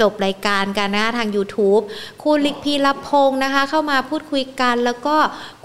[0.00, 1.82] จบรายการกันนะทาง YouTube
[2.22, 5.16] คุณลิกพีรพงศ์นะคะ เข้ามาพูดคุยกันแล้วก็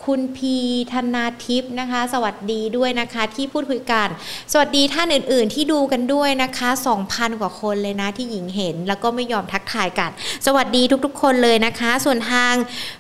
[0.06, 0.56] คุณพี
[0.94, 4.08] ธนาทิพย์นะคะ สวัสดีด้วยนะคะที่พูดคุยกัน
[4.52, 6.70] สวัสดีท่านอื่น ๆ ที่ดูกันด้วยนะคะ
[7.06, 10.10] 2,000 กว่าคนเลยนะที่หญิงเห็น แล้วก็ไม่ยอมทักทายกัน
[10.46, 12.54] สวัสดีทุกๆ คนเลยนะคะ ส่วนทาง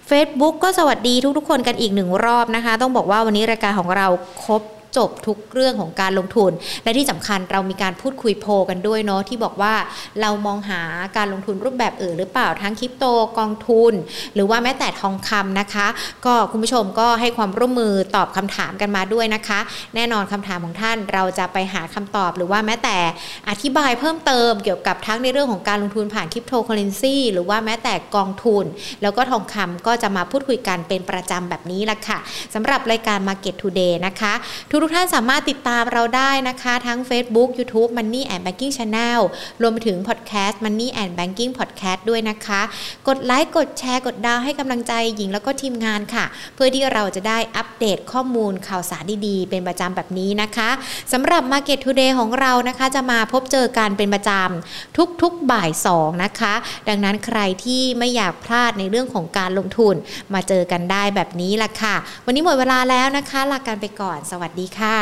[0.09, 4.07] Facebook ก็สวัสดีทุกๆ คนกันอีกหนึ่งรอบนะคะ ต้องบอกว่าวันนี้รายการของเรา
[4.43, 4.61] ครบ
[4.97, 6.51] จบทุกเรื่องของการลงทุน
[6.83, 9.73] และที่สำคัญเรามีการพูดคุยโพกันด้วยเนาะที่บอกว่า
[10.21, 10.81] เรามองหา
[11.17, 13.05] การลงทุนรูปแบบอื่นหรือเปล่าทั้งคริปโต
[13.39, 13.93] กองทุน
[14.35, 15.87] หรือว่าแม้แต่ทองคำนะคะ
[16.25, 19.59] ก็คุณผู้ชมก็ให้ความร่วมมือตอบคำถามกันมาด้วยนะคะ
[19.95, 22.97] แน่นอนคำถามของท่านเราจะไปหาคำตอบหรือว่าแม้แต่
[23.49, 28.65] อธิบายเพิ่มเติมเกี่ยวกับทั้งในเรื่องของการลงทุนผ่านคริปโตเคอเรนซีหรือว่าแม้แต่กองทุน
[29.01, 32.19] แล้วก็ทองคำก็จะมาพูดคุยกันเป็นประจำแบบนี้ละค่ะ
[32.53, 34.33] สำหรับรายการ Market Today นะคะ
[34.69, 39.19] ทุกทุกท่านสามารถติดตามเราได้นะคะ ทั้ง Facebook YouTube Money and Banking Channel
[39.61, 42.61] รวมถึง Podcast Money and Banking Podcast ด้วยนะคะ
[43.07, 46.25] กดไลค์กดแชร์กดดาวให้กำลังใจหญิงแล้วก็ทีมงานค่ะ
[46.55, 50.69] เพื่อที่เราจะได้อัปเดตข้อมูลข่าวสารดีๆ เป็นประจำแบบนี้นะคะ
[51.13, 56.53] สำหรับ Market Today ของเรานะคะจะมาพบเจอกันเป็นประจำทุกๆบ่าย 2 นะคะ
[56.87, 59.95] ดังนั้นใครที่ไม่อยากพลาดในเรื่องของการลงทุน
[60.33, 64.99] มาเจอกันได้แบบนี้ละค่ะ วันนี้หมดเวลาแล้วนะคะลากันไปก่อนสวัสดีค่ะ